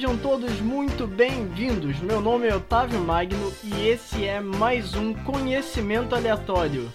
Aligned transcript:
Sejam 0.00 0.16
todos 0.16 0.58
muito 0.62 1.06
bem-vindos. 1.06 1.98
Meu 1.98 2.22
nome 2.22 2.48
é 2.48 2.56
Otávio 2.56 2.98
Magno 3.00 3.52
e 3.62 3.86
esse 3.86 4.24
é 4.24 4.40
mais 4.40 4.94
um 4.94 5.12
Conhecimento 5.12 6.14
Aleatório. 6.14 6.90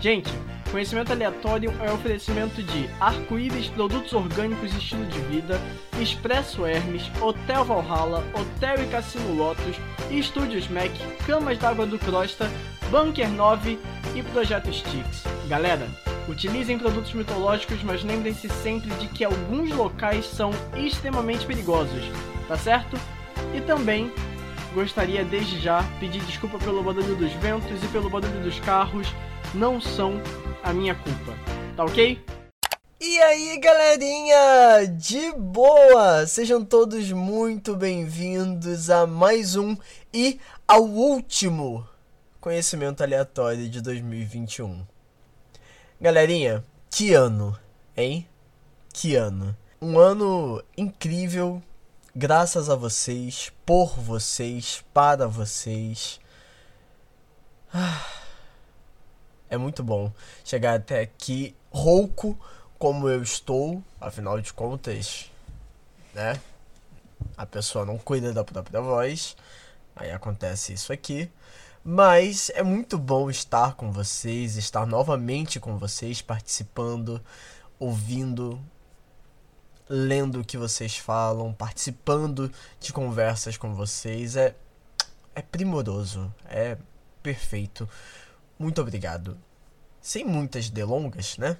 Gente, 0.00 0.32
Conhecimento 0.70 1.12
Aleatório 1.12 1.70
é 1.78 1.92
oferecimento 1.92 2.62
de 2.62 2.88
Arco-Íris 2.98 3.68
Produtos 3.68 4.14
Orgânicos 4.14 4.72
e 4.72 4.78
Estilo 4.78 5.04
de 5.04 5.20
Vida, 5.20 5.60
Expresso 6.00 6.64
Hermes, 6.64 7.02
Hotel 7.20 7.66
Valhalla, 7.66 8.24
Hotel 8.32 8.82
e 8.82 8.86
Cassino 8.86 9.34
Lotus, 9.34 9.76
Estúdios 10.10 10.68
Mac, 10.68 10.90
Camas 11.26 11.58
d'Água 11.58 11.84
do 11.84 11.98
Crosta, 11.98 12.50
Bunker 12.90 13.28
9 13.28 13.78
e 14.14 14.22
Projeto 14.22 14.72
Sticks. 14.72 15.22
Galera, 15.48 15.86
utilizem 16.26 16.78
produtos 16.78 17.12
mitológicos, 17.12 17.82
mas 17.82 18.02
lembrem-se 18.02 18.48
sempre 18.48 18.88
de 18.94 19.06
que 19.08 19.22
alguns 19.22 19.70
locais 19.70 20.24
são 20.24 20.50
extremamente 20.74 21.44
perigosos, 21.44 22.10
tá 22.48 22.56
certo? 22.56 22.96
E 23.54 23.60
também 23.60 24.10
gostaria 24.74 25.24
desde 25.24 25.60
já 25.60 25.82
pedir 26.00 26.24
desculpa 26.24 26.58
pelo 26.58 26.82
barulho 26.82 27.14
dos 27.14 27.32
ventos 27.34 27.82
e 27.84 27.88
pelo 27.88 28.08
barulho 28.08 28.42
dos 28.42 28.58
carros, 28.60 29.06
não 29.54 29.80
são 29.80 30.14
a 30.64 30.72
minha 30.72 30.94
culpa, 30.94 31.34
tá 31.76 31.84
ok? 31.84 32.18
E 33.00 33.18
aí, 33.20 33.58
galerinha, 33.58 34.86
de 34.96 35.30
boa! 35.32 36.26
Sejam 36.26 36.64
todos 36.64 37.12
muito 37.12 37.76
bem-vindos 37.76 38.90
a 38.90 39.06
mais 39.06 39.54
um 39.54 39.76
e 40.12 40.40
ao 40.66 40.82
último 40.82 41.86
conhecimento 42.40 43.02
aleatório 43.02 43.68
de 43.68 43.80
2021. 43.80 44.84
Galerinha, 46.00 46.64
que 46.90 47.12
ano, 47.12 47.56
hein? 47.96 48.26
Que 48.92 49.14
ano. 49.14 49.56
Um 49.80 49.98
ano 49.98 50.62
incrível, 50.76 51.62
graças 52.14 52.70
a 52.70 52.74
vocês, 52.74 53.52
por 53.64 53.98
vocês, 53.98 54.84
para 54.92 55.26
vocês. 55.26 56.20
Ah, 57.72 58.06
é 59.50 59.56
muito 59.56 59.82
bom 59.82 60.12
chegar 60.44 60.74
até 60.74 61.00
aqui 61.00 61.54
rouco 61.70 62.38
como 62.78 63.08
eu 63.08 63.22
estou, 63.22 63.82
afinal 64.00 64.40
de 64.40 64.52
contas, 64.52 65.30
né? 66.14 66.40
A 67.36 67.44
pessoa 67.44 67.84
não 67.84 67.98
cuida 67.98 68.32
da 68.32 68.44
própria 68.44 68.80
voz, 68.80 69.36
aí 69.96 70.10
acontece 70.10 70.72
isso 70.72 70.92
aqui. 70.92 71.30
Mas 71.84 72.50
é 72.54 72.62
muito 72.62 72.98
bom 72.98 73.30
estar 73.30 73.74
com 73.74 73.90
vocês, 73.90 74.56
estar 74.56 74.86
novamente 74.86 75.58
com 75.58 75.78
vocês, 75.78 76.20
participando, 76.20 77.20
ouvindo, 77.78 78.60
lendo 79.88 80.40
o 80.40 80.44
que 80.44 80.58
vocês 80.58 80.98
falam, 80.98 81.52
participando 81.52 82.52
de 82.78 82.92
conversas 82.92 83.56
com 83.56 83.74
vocês. 83.74 84.36
É, 84.36 84.54
é 85.34 85.42
primoroso, 85.42 86.32
é 86.46 86.76
perfeito. 87.22 87.88
Muito 88.58 88.80
obrigado. 88.80 89.38
Sem 90.00 90.24
muitas 90.24 90.68
delongas, 90.68 91.36
né? 91.38 91.56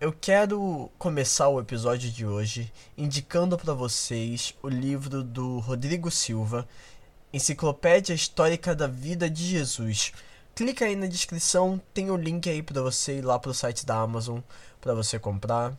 Eu 0.00 0.14
quero 0.18 0.90
começar 0.98 1.48
o 1.48 1.60
episódio 1.60 2.10
de 2.10 2.24
hoje 2.24 2.72
indicando 2.96 3.58
para 3.58 3.74
vocês 3.74 4.54
o 4.62 4.68
livro 4.68 5.22
do 5.22 5.58
Rodrigo 5.58 6.10
Silva, 6.10 6.66
Enciclopédia 7.32 8.14
Histórica 8.14 8.74
da 8.74 8.86
Vida 8.86 9.28
de 9.28 9.44
Jesus. 9.44 10.12
Clica 10.54 10.86
aí 10.86 10.96
na 10.96 11.06
descrição, 11.06 11.80
tem 11.92 12.10
o 12.10 12.16
link 12.16 12.48
aí 12.48 12.62
para 12.62 12.80
você 12.80 13.18
ir 13.18 13.22
lá 13.22 13.38
pro 13.38 13.52
site 13.52 13.84
da 13.84 13.96
Amazon 13.96 14.40
para 14.80 14.94
você 14.94 15.18
comprar. 15.18 15.76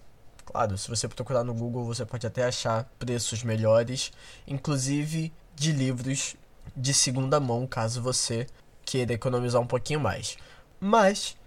Claro, 0.52 0.78
se 0.78 0.90
você 0.90 1.08
procurar 1.08 1.46
no 1.46 1.54
Google, 1.54 1.86
você 1.86 2.06
pode 2.06 2.28
até 2.28 2.44
achar 2.44 2.84
preços 3.00 3.42
melhores, 3.42 4.12
inclusive 4.46 5.32
de 5.56 5.72
livros 5.72 6.36
de 6.76 6.94
segunda 6.94 7.40
mão, 7.40 7.66
caso 7.66 8.02
você 8.02 8.46
queira 8.84 9.14
economizar 9.14 9.62
um 9.62 9.66
pouquinho 9.66 10.02
mais. 10.02 10.38
Mas, 10.78 11.38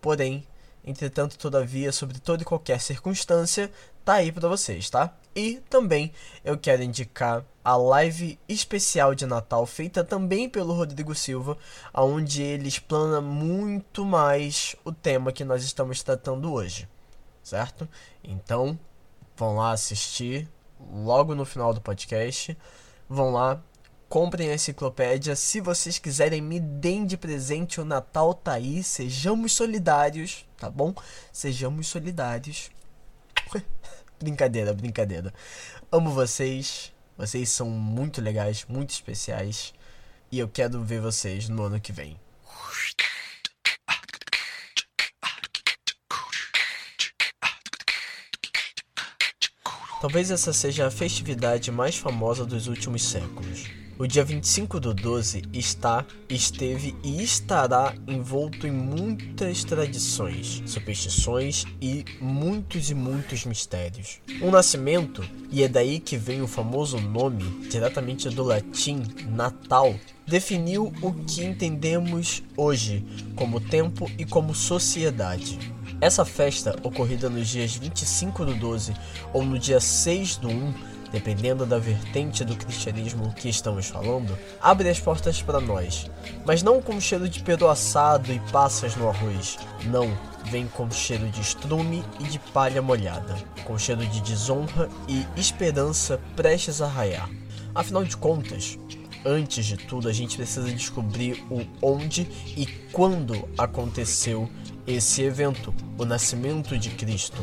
porém, 0.00 0.46
entretanto, 0.82 1.36
todavia, 1.36 1.92
sobre 1.92 2.18
toda 2.18 2.42
e 2.42 2.46
qualquer 2.46 2.80
circunstância, 2.80 3.70
tá 4.02 4.14
aí 4.14 4.32
para 4.32 4.48
vocês, 4.48 4.88
tá? 4.88 5.14
E 5.36 5.60
também 5.68 6.10
eu 6.42 6.56
quero 6.56 6.82
indicar 6.82 7.44
a 7.62 7.76
live 7.76 8.38
especial 8.48 9.14
de 9.14 9.26
Natal 9.26 9.66
feita 9.66 10.02
também 10.02 10.48
pelo 10.48 10.72
Rodrigo 10.72 11.14
Silva, 11.14 11.58
onde 11.92 12.42
ele 12.42 12.68
explana 12.68 13.20
muito 13.20 14.06
mais 14.06 14.74
o 14.86 14.90
tema 14.92 15.32
que 15.32 15.44
nós 15.44 15.64
estamos 15.64 16.02
tratando 16.02 16.50
hoje, 16.50 16.88
certo? 17.44 17.88
Então, 18.24 18.76
vão 19.36 19.56
lá 19.56 19.70
assistir 19.70 20.48
logo 20.92 21.34
no 21.34 21.44
final 21.44 21.72
do 21.72 21.80
podcast. 21.80 22.56
Vão 23.08 23.30
lá, 23.30 23.62
comprem 24.08 24.50
a 24.50 24.54
enciclopédia. 24.54 25.36
Se 25.36 25.60
vocês 25.60 25.98
quiserem, 25.98 26.40
me 26.40 26.58
deem 26.58 27.06
de 27.06 27.16
presente. 27.16 27.80
O 27.80 27.84
Natal 27.84 28.34
tá 28.34 28.54
aí. 28.54 28.82
Sejamos 28.82 29.52
solidários, 29.52 30.46
tá 30.56 30.70
bom? 30.70 30.94
Sejamos 31.30 31.86
solidários. 31.86 32.70
brincadeira, 34.18 34.72
brincadeira. 34.72 35.32
Amo 35.92 36.10
vocês. 36.10 36.92
Vocês 37.16 37.50
são 37.50 37.70
muito 37.70 38.20
legais, 38.20 38.64
muito 38.68 38.90
especiais. 38.90 39.72
E 40.32 40.38
eu 40.38 40.48
quero 40.48 40.82
ver 40.82 41.00
vocês 41.00 41.48
no 41.48 41.62
ano 41.62 41.80
que 41.80 41.92
vem. 41.92 42.18
Talvez 50.04 50.30
essa 50.30 50.52
seja 50.52 50.86
a 50.86 50.90
festividade 50.90 51.72
mais 51.72 51.96
famosa 51.96 52.44
dos 52.44 52.66
últimos 52.66 53.02
séculos. 53.02 53.70
O 53.98 54.06
dia 54.06 54.22
25 54.22 54.78
do 54.78 54.92
12 54.92 55.44
está, 55.50 56.04
esteve 56.28 56.94
e 57.02 57.22
estará 57.22 57.94
envolto 58.06 58.66
em 58.66 58.70
muitas 58.70 59.64
tradições, 59.64 60.62
superstições 60.66 61.64
e 61.80 62.04
muitos 62.20 62.90
e 62.90 62.94
muitos 62.94 63.46
mistérios. 63.46 64.20
Um 64.42 64.50
nascimento, 64.50 65.26
e 65.50 65.62
é 65.62 65.68
daí 65.68 65.98
que 65.98 66.18
vem 66.18 66.42
o 66.42 66.46
famoso 66.46 67.00
nome, 67.00 67.66
diretamente 67.70 68.28
do 68.28 68.42
latim 68.42 69.04
Natal, 69.30 69.94
definiu 70.26 70.92
o 71.00 71.14
que 71.14 71.42
entendemos 71.42 72.42
hoje 72.58 73.02
como 73.34 73.58
tempo 73.58 74.10
e 74.18 74.26
como 74.26 74.54
sociedade. 74.54 75.73
Essa 76.00 76.24
festa, 76.24 76.76
ocorrida 76.82 77.30
nos 77.30 77.48
dias 77.48 77.76
25 77.76 78.44
do 78.44 78.54
12 78.54 78.94
ou 79.32 79.44
no 79.44 79.58
dia 79.58 79.80
6 79.80 80.36
do 80.36 80.48
1, 80.48 80.74
dependendo 81.12 81.64
da 81.64 81.78
vertente 81.78 82.44
do 82.44 82.56
cristianismo 82.56 83.32
que 83.32 83.48
estamos 83.48 83.86
falando, 83.86 84.36
abre 84.60 84.88
as 84.88 84.98
portas 84.98 85.40
para 85.40 85.60
nós, 85.60 86.10
mas 86.44 86.62
não 86.62 86.82
com 86.82 87.00
cheiro 87.00 87.28
de 87.28 87.40
peru 87.40 87.68
assado 87.68 88.32
e 88.32 88.40
passas 88.50 88.96
no 88.96 89.08
arroz. 89.08 89.56
Não, 89.84 90.12
vem 90.50 90.66
com 90.66 90.90
cheiro 90.90 91.28
de 91.28 91.40
estrume 91.40 92.04
e 92.18 92.24
de 92.24 92.38
palha 92.38 92.82
molhada, 92.82 93.36
com 93.64 93.78
cheiro 93.78 94.04
de 94.06 94.20
desonra 94.20 94.88
e 95.08 95.24
esperança 95.40 96.20
prestes 96.34 96.82
a 96.82 96.88
raiar. 96.88 97.30
Afinal 97.74 98.04
de 98.04 98.16
contas, 98.16 98.78
antes 99.24 99.64
de 99.64 99.76
tudo, 99.76 100.08
a 100.08 100.12
gente 100.12 100.36
precisa 100.36 100.70
descobrir 100.70 101.42
o 101.50 101.64
onde 101.80 102.28
e 102.56 102.66
quando 102.92 103.48
aconteceu 103.56 104.50
esse 104.86 105.22
evento, 105.22 105.74
o 105.98 106.04
nascimento 106.04 106.78
de 106.78 106.90
Cristo. 106.90 107.42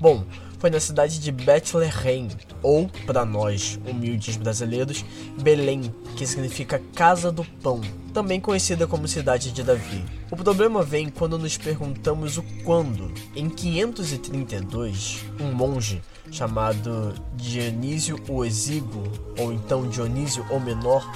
Bom, 0.00 0.24
foi 0.58 0.70
na 0.70 0.80
cidade 0.80 1.20
de 1.20 1.30
Bethlehem, 1.30 2.28
ou, 2.62 2.88
para 3.06 3.24
nós, 3.24 3.78
humildes 3.86 4.36
brasileiros, 4.36 5.04
Belém, 5.40 5.94
que 6.16 6.26
significa 6.26 6.82
Casa 6.94 7.30
do 7.30 7.44
Pão, 7.44 7.80
também 8.12 8.40
conhecida 8.40 8.86
como 8.86 9.06
Cidade 9.06 9.52
de 9.52 9.62
Davi. 9.62 10.04
O 10.30 10.36
problema 10.36 10.82
vem 10.82 11.08
quando 11.08 11.38
nos 11.38 11.56
perguntamos 11.56 12.38
o 12.38 12.42
quando. 12.64 13.12
Em 13.36 13.48
532, 13.48 15.24
um 15.40 15.52
monge 15.52 16.02
chamado 16.30 17.14
Dionísio 17.36 18.18
o 18.28 18.44
Exíguo, 18.44 19.04
ou 19.38 19.52
então 19.52 19.88
Dionísio 19.88 20.44
o 20.50 20.58
Menor, 20.58 21.08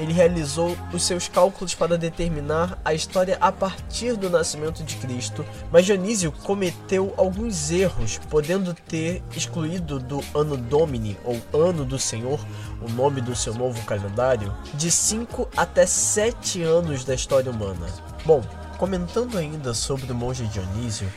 ele 0.00 0.12
realizou 0.14 0.76
os 0.92 1.02
seus 1.02 1.28
cálculos 1.28 1.74
para 1.74 1.98
determinar 1.98 2.78
a 2.82 2.94
história 2.94 3.36
a 3.40 3.52
partir 3.52 4.16
do 4.16 4.30
nascimento 4.30 4.82
de 4.82 4.96
Cristo, 4.96 5.44
mas 5.70 5.84
Dionísio 5.84 6.32
cometeu 6.32 7.12
alguns 7.18 7.70
erros, 7.70 8.18
podendo 8.30 8.72
ter 8.72 9.22
excluído 9.36 9.98
do 9.98 10.24
ano 10.34 10.56
Domini, 10.56 11.18
ou 11.22 11.38
ano 11.52 11.84
do 11.84 11.98
Senhor, 11.98 12.40
o 12.80 12.90
nome 12.90 13.20
do 13.20 13.36
seu 13.36 13.54
novo 13.54 13.84
calendário, 13.84 14.54
de 14.74 14.90
5 14.90 15.48
até 15.54 15.84
7 15.84 16.62
anos 16.62 17.04
da 17.04 17.14
história 17.14 17.50
humana. 17.50 17.86
Bom, 18.24 18.42
comentando 18.78 19.36
ainda 19.36 19.74
sobre 19.74 20.10
o 20.10 20.14
monge 20.14 20.46
Dionísio, 20.46 21.12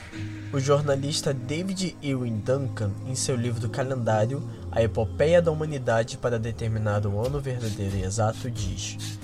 o 0.53 0.59
jornalista 0.59 1.33
David 1.33 1.97
Ewing 2.03 2.37
Duncan, 2.37 2.91
em 3.07 3.15
seu 3.15 3.35
livro 3.35 3.67
Calendário, 3.67 4.47
A 4.71 4.83
Epopeia 4.83 5.41
da 5.41 5.51
Humanidade 5.51 6.15
para 6.15 6.37
determinar 6.37 7.07
o 7.07 7.25
ano 7.25 7.39
verdadeiro 7.39 7.97
e 7.97 8.03
exato, 8.03 8.51
diz: 8.51 9.17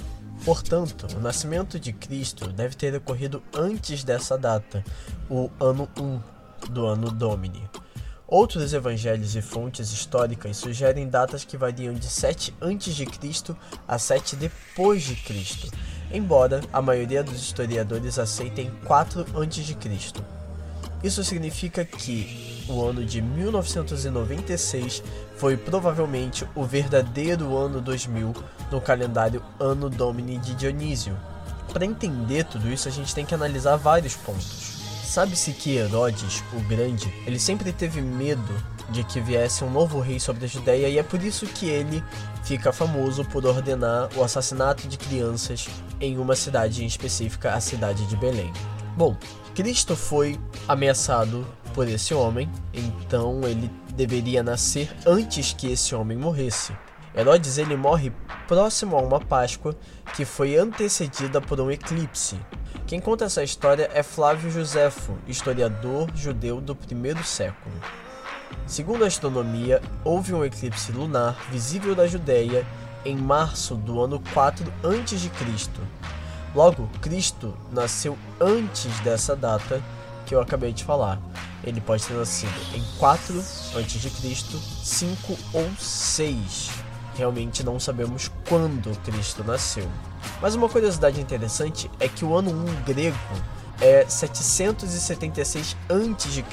Portanto, 0.43 1.05
o 1.15 1.19
nascimento 1.19 1.79
de 1.79 1.93
Cristo 1.93 2.51
deve 2.51 2.75
ter 2.75 2.95
ocorrido 2.95 3.43
antes 3.53 4.03
dessa 4.03 4.39
data, 4.39 4.83
o 5.29 5.51
ano 5.59 5.87
1 5.95 6.19
do 6.71 6.87
ano 6.87 7.11
Domini. 7.11 7.69
Outros 8.27 8.73
evangelhos 8.73 9.35
e 9.35 9.41
fontes 9.41 9.91
históricas 9.91 10.57
sugerem 10.57 11.07
datas 11.07 11.45
que 11.45 11.57
variam 11.57 11.93
de 11.93 12.07
7 12.07 12.55
a.C. 12.59 13.55
a 13.87 13.99
7 13.99 14.35
depois 14.35 15.03
de 15.03 15.15
Cristo, 15.15 15.69
embora 16.11 16.61
a 16.73 16.81
maioria 16.81 17.23
dos 17.23 17.39
historiadores 17.39 18.17
aceitem 18.17 18.71
4 18.83 19.21
a.C. 19.21 20.38
Isso 21.03 21.23
significa 21.23 21.85
que 21.85 22.65
o 22.67 22.83
ano 22.83 23.05
de 23.05 23.21
1996 23.21 25.01
foi 25.37 25.55
provavelmente 25.55 26.45
o 26.53 26.65
verdadeiro 26.65 27.57
ano 27.57 27.79
2000 27.79 28.33
no 28.69 28.81
calendário 28.81 29.41
Anno 29.59 29.89
Domini 29.89 30.37
de 30.37 30.53
Dionísio. 30.53 31.17
Para 31.71 31.85
entender 31.85 32.43
tudo 32.43 32.69
isso, 32.69 32.89
a 32.89 32.91
gente 32.91 33.15
tem 33.15 33.25
que 33.25 33.33
analisar 33.33 33.77
vários 33.77 34.15
pontos. 34.15 34.77
Sabe-se 35.05 35.53
que 35.53 35.77
Herodes, 35.77 36.43
o 36.53 36.59
Grande, 36.67 37.11
ele 37.25 37.39
sempre 37.39 37.71
teve 37.71 38.01
medo 38.01 38.53
de 38.89 39.03
que 39.03 39.21
viesse 39.21 39.63
um 39.63 39.69
novo 39.69 39.99
rei 39.99 40.19
sobre 40.19 40.45
a 40.45 40.47
Judéia 40.47 40.89
e 40.89 40.99
é 40.99 41.03
por 41.03 41.23
isso 41.23 41.45
que 41.45 41.67
ele 41.67 42.03
fica 42.43 42.73
famoso 42.73 43.23
por 43.25 43.45
ordenar 43.45 44.09
o 44.15 44.23
assassinato 44.23 44.87
de 44.87 44.97
crianças 44.97 45.67
em 46.01 46.17
uma 46.17 46.35
cidade 46.35 46.83
em 46.83 46.87
específica, 46.87 47.53
a 47.53 47.61
cidade 47.61 48.05
de 48.05 48.17
Belém. 48.17 48.51
Bom, 48.99 49.15
Cristo 49.55 49.95
foi 49.95 50.37
ameaçado 50.67 51.47
por 51.73 51.87
esse 51.87 52.13
homem, 52.13 52.51
então 52.73 53.39
ele 53.45 53.71
deveria 53.95 54.43
nascer 54.43 54.93
antes 55.07 55.53
que 55.53 55.71
esse 55.71 55.95
homem 55.95 56.17
morresse. 56.17 56.75
Herodes 57.15 57.57
ele 57.57 57.77
morre 57.77 58.11
próximo 58.45 58.97
a 58.97 59.01
uma 59.01 59.21
Páscoa 59.21 59.73
que 60.17 60.25
foi 60.25 60.57
antecedida 60.57 61.39
por 61.39 61.61
um 61.61 61.71
eclipse. 61.71 62.37
Quem 62.85 62.99
conta 62.99 63.23
essa 63.23 63.41
história 63.41 63.89
é 63.93 64.03
Flávio 64.03 64.51
Josefo, 64.51 65.17
historiador 65.25 66.09
judeu 66.13 66.59
do 66.59 66.75
primeiro 66.75 67.23
século. 67.23 67.75
Segundo 68.67 69.05
a 69.05 69.07
astronomia, 69.07 69.81
houve 70.03 70.33
um 70.33 70.43
eclipse 70.43 70.91
lunar 70.91 71.37
visível 71.49 71.95
da 71.95 72.05
Judéia 72.05 72.67
em 73.05 73.15
março 73.15 73.75
do 73.75 74.01
ano 74.01 74.21
4 74.33 74.65
a.C. 74.83 76.18
Logo, 76.55 76.89
Cristo 77.01 77.55
nasceu 77.71 78.17
antes 78.39 78.99
dessa 79.01 79.35
data 79.35 79.81
que 80.25 80.33
eu 80.33 80.41
acabei 80.41 80.73
de 80.73 80.83
falar. 80.83 81.19
Ele 81.63 81.81
pode 81.81 82.05
ter 82.05 82.13
nascido 82.13 82.53
em 82.73 82.83
4 82.97 83.39
a.C., 83.39 84.57
5 84.83 85.37
ou 85.53 85.69
6 85.77 86.89
realmente 87.19 87.63
não 87.65 87.79
sabemos 87.79 88.31
quando 88.47 88.97
Cristo 89.03 89.43
nasceu. 89.43 89.85
Mas 90.41 90.55
uma 90.55 90.69
curiosidade 90.69 91.19
interessante 91.19 91.91
é 91.99 92.07
que 92.07 92.23
o 92.23 92.33
ano 92.33 92.51
1 92.51 92.83
grego 92.85 93.17
é 93.81 94.05
776 94.07 95.75
a.C., 95.89 96.45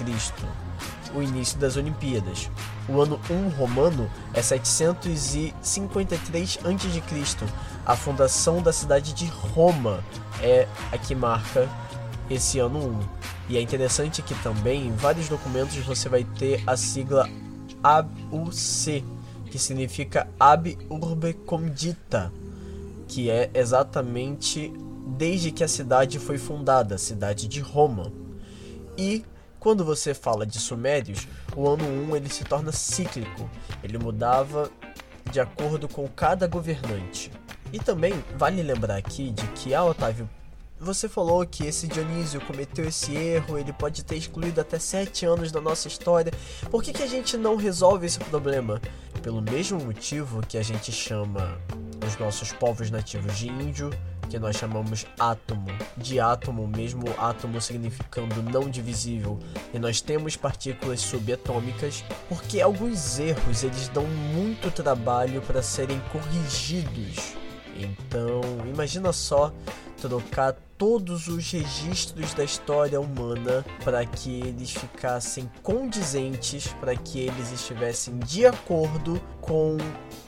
o 1.15 1.23
início 1.23 1.57
das 1.59 1.77
Olimpíadas. 1.77 2.51
O 2.89 3.01
ano 3.01 3.21
1 3.31 3.51
romano 3.51 4.11
é 4.35 4.43
753 4.43 6.59
a.C., 6.65 7.01
a 7.87 7.95
fundação 7.95 8.61
da 8.61 8.73
cidade 8.73 9.13
de 9.13 9.27
Roma 9.27 10.03
é 10.43 10.67
a 10.91 10.99
que 10.99 11.15
marca 11.15 11.69
esse 12.29 12.59
ano 12.59 12.81
1. 12.81 13.01
E 13.49 13.57
é 13.57 13.61
interessante 13.61 14.23
que 14.23 14.35
também 14.43 14.89
em 14.89 14.97
vários 14.97 15.29
documentos 15.29 15.77
você 15.77 16.09
vai 16.09 16.25
ter 16.25 16.65
a 16.67 16.77
sigla 16.77 17.31
AUC, 17.85 19.05
que 19.49 19.59
significa 19.59 20.29
ab 20.39 20.77
urbe 20.91 21.33
condita, 21.33 22.33
que 23.07 23.31
é 23.31 23.49
exatamente 23.55 24.73
desde 25.17 25.53
que 25.53 25.63
a 25.63 25.69
cidade 25.69 26.19
foi 26.19 26.39
fundada, 26.39 26.97
a 26.97 26.99
cidade 26.99 27.47
de 27.47 27.61
Roma. 27.61 28.13
E 28.99 29.25
quando 29.61 29.85
você 29.85 30.13
fala 30.13 30.45
de 30.45 30.59
sumérios, 30.59 31.29
o 31.55 31.69
ano 31.69 31.85
1 31.85 32.17
ele 32.17 32.29
se 32.29 32.43
torna 32.43 32.73
cíclico, 32.73 33.49
ele 33.81 33.97
mudava 33.97 34.69
de 35.31 35.39
acordo 35.39 35.87
com 35.87 36.09
cada 36.09 36.49
governante. 36.49 37.31
E 37.73 37.79
também 37.79 38.13
vale 38.37 38.63
lembrar 38.63 38.97
aqui 38.97 39.31
de 39.31 39.47
que 39.49 39.75
a 39.75 39.85
Otávio 39.85 40.29
você 40.79 41.09
falou 41.09 41.45
que 41.47 41.65
esse 41.65 41.87
Dionísio 41.87 42.39
cometeu 42.43 42.87
esse 42.87 43.17
erro, 43.17 43.59
ele 43.59 43.73
pode 43.73 44.05
ter 44.05 44.17
excluído 44.17 44.61
até 44.61 44.79
sete 44.79 45.25
anos 45.25 45.51
da 45.51 45.59
nossa 45.59 45.89
história. 45.89 46.31
Por 46.71 46.83
que, 46.83 46.93
que 46.93 47.03
a 47.03 47.07
gente 47.07 47.37
não 47.39 47.57
resolve 47.57 48.05
esse 48.05 48.19
problema? 48.19 48.81
Pelo 49.23 49.41
mesmo 49.41 49.81
motivo 49.81 50.47
que 50.47 50.59
a 50.59 50.63
gente 50.63 50.93
chama 50.93 51.59
os 52.07 52.19
nossos 52.19 52.53
povos 52.53 52.91
nativos 52.91 53.39
de 53.39 53.49
índio, 53.49 53.91
que 54.29 54.39
nós 54.39 54.57
chamamos 54.57 55.07
átomo, 55.19 55.67
de 55.97 56.21
átomo, 56.21 56.69
mesmo 56.69 57.07
átomo 57.17 57.59
significando 57.59 58.43
não 58.43 58.69
divisível, 58.69 59.39
e 59.73 59.79
nós 59.79 60.03
temos 60.03 60.37
partículas 60.37 61.01
subatômicas, 61.01 62.05
porque 62.29 62.61
alguns 62.61 63.19
erros 63.19 63.65
eles 63.65 63.89
dão 63.89 64.05
muito 64.05 64.71
trabalho 64.71 65.41
para 65.41 65.63
serem 65.63 66.01
corrigidos. 66.13 67.46
Então, 67.81 68.41
imagina 68.67 69.13
só 69.13 69.53
trocar 70.01 70.55
todos 70.77 71.27
os 71.29 71.51
registros 71.51 72.35
da 72.35 72.45
história 72.45 73.01
humana 73.01 73.65
para 73.83 74.05
que 74.05 74.41
eles 74.41 74.71
ficassem 74.71 75.51
condizentes, 75.63 76.69
para 76.81 76.95
que 76.95 77.21
eles 77.21 77.51
estivessem 77.51 78.19
de 78.19 78.47
acordo 78.47 79.21
com 79.41 79.77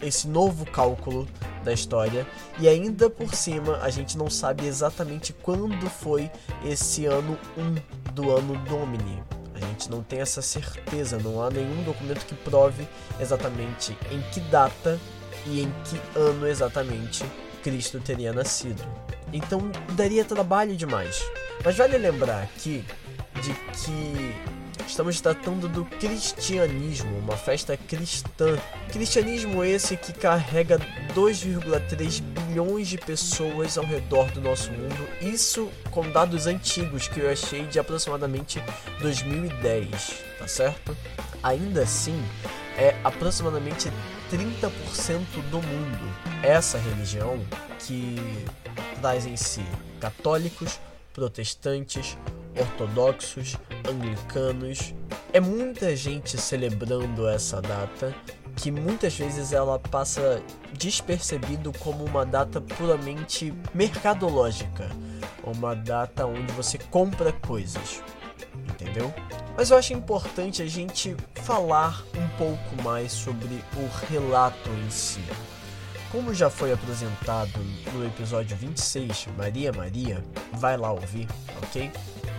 esse 0.00 0.26
novo 0.26 0.64
cálculo 0.64 1.28
da 1.62 1.72
história. 1.72 2.26
E 2.58 2.68
ainda 2.68 3.10
por 3.10 3.34
cima, 3.34 3.76
a 3.78 3.90
gente 3.90 4.16
não 4.16 4.30
sabe 4.30 4.66
exatamente 4.66 5.32
quando 5.32 5.88
foi 5.90 6.30
esse 6.64 7.04
ano 7.04 7.38
1 7.56 8.12
do 8.12 8.30
ano 8.30 8.56
Domini. 8.64 9.22
A 9.54 9.60
gente 9.60 9.90
não 9.90 10.02
tem 10.02 10.20
essa 10.20 10.40
certeza, 10.40 11.18
não 11.18 11.42
há 11.42 11.50
nenhum 11.50 11.82
documento 11.82 12.24
que 12.24 12.34
prove 12.34 12.88
exatamente 13.20 13.96
em 14.10 14.20
que 14.30 14.40
data 14.40 14.98
e 15.46 15.62
em 15.62 15.72
que 15.84 16.18
ano 16.18 16.46
exatamente 16.46 17.24
Cristo 17.68 18.00
teria 18.00 18.32
nascido. 18.32 18.82
Então 19.30 19.70
daria 19.92 20.24
trabalho 20.24 20.74
demais. 20.74 21.22
Mas 21.62 21.76
vale 21.76 21.98
lembrar 21.98 22.42
aqui 22.42 22.82
de 23.42 23.52
que 23.52 24.34
estamos 24.86 25.20
tratando 25.20 25.68
do 25.68 25.84
cristianismo, 25.84 27.18
uma 27.18 27.36
festa 27.36 27.76
cristã. 27.76 28.58
Cristianismo 28.90 29.62
esse 29.62 29.98
que 29.98 30.14
carrega 30.14 30.78
2,3 31.14 32.22
bilhões 32.22 32.88
de 32.88 32.96
pessoas 32.96 33.76
ao 33.76 33.84
redor 33.84 34.30
do 34.30 34.40
nosso 34.40 34.72
mundo. 34.72 35.06
Isso 35.20 35.68
com 35.90 36.08
dados 36.10 36.46
antigos 36.46 37.06
que 37.06 37.20
eu 37.20 37.30
achei 37.30 37.66
de 37.66 37.78
aproximadamente 37.78 38.62
2010, 39.02 40.22
tá 40.38 40.48
certo? 40.48 40.96
Ainda 41.42 41.82
assim, 41.82 42.18
é 42.78 42.96
aproximadamente 43.02 43.90
30% 44.30 44.70
do 45.50 45.60
mundo. 45.60 46.14
Essa 46.42 46.78
religião 46.78 47.38
que 47.80 48.16
traz 49.00 49.26
em 49.26 49.36
si 49.36 49.64
católicos, 50.00 50.80
protestantes, 51.12 52.16
ortodoxos, 52.56 53.56
anglicanos. 53.88 54.94
É 55.32 55.40
muita 55.40 55.94
gente 55.96 56.38
celebrando 56.38 57.28
essa 57.28 57.60
data 57.60 58.14
que 58.56 58.70
muitas 58.70 59.16
vezes 59.16 59.52
ela 59.52 59.78
passa 59.78 60.42
despercebido 60.72 61.72
como 61.78 62.04
uma 62.04 62.24
data 62.24 62.60
puramente 62.60 63.54
mercadológica, 63.74 64.88
uma 65.44 65.74
data 65.74 66.26
onde 66.26 66.52
você 66.52 66.78
compra 66.78 67.32
coisas, 67.32 68.02
entendeu? 68.68 69.12
Mas 69.58 69.72
eu 69.72 69.76
acho 69.76 69.92
importante 69.92 70.62
a 70.62 70.66
gente 70.66 71.16
falar 71.42 72.04
um 72.16 72.28
pouco 72.38 72.80
mais 72.80 73.10
sobre 73.10 73.60
o 73.76 74.06
relato 74.06 74.70
em 74.70 74.88
si. 74.88 75.20
Como 76.12 76.32
já 76.32 76.48
foi 76.48 76.72
apresentado 76.72 77.58
no 77.92 78.06
episódio 78.06 78.56
26, 78.56 79.26
Maria 79.36 79.72
Maria, 79.72 80.24
vai 80.52 80.76
lá 80.76 80.92
ouvir, 80.92 81.26
ok? 81.60 81.90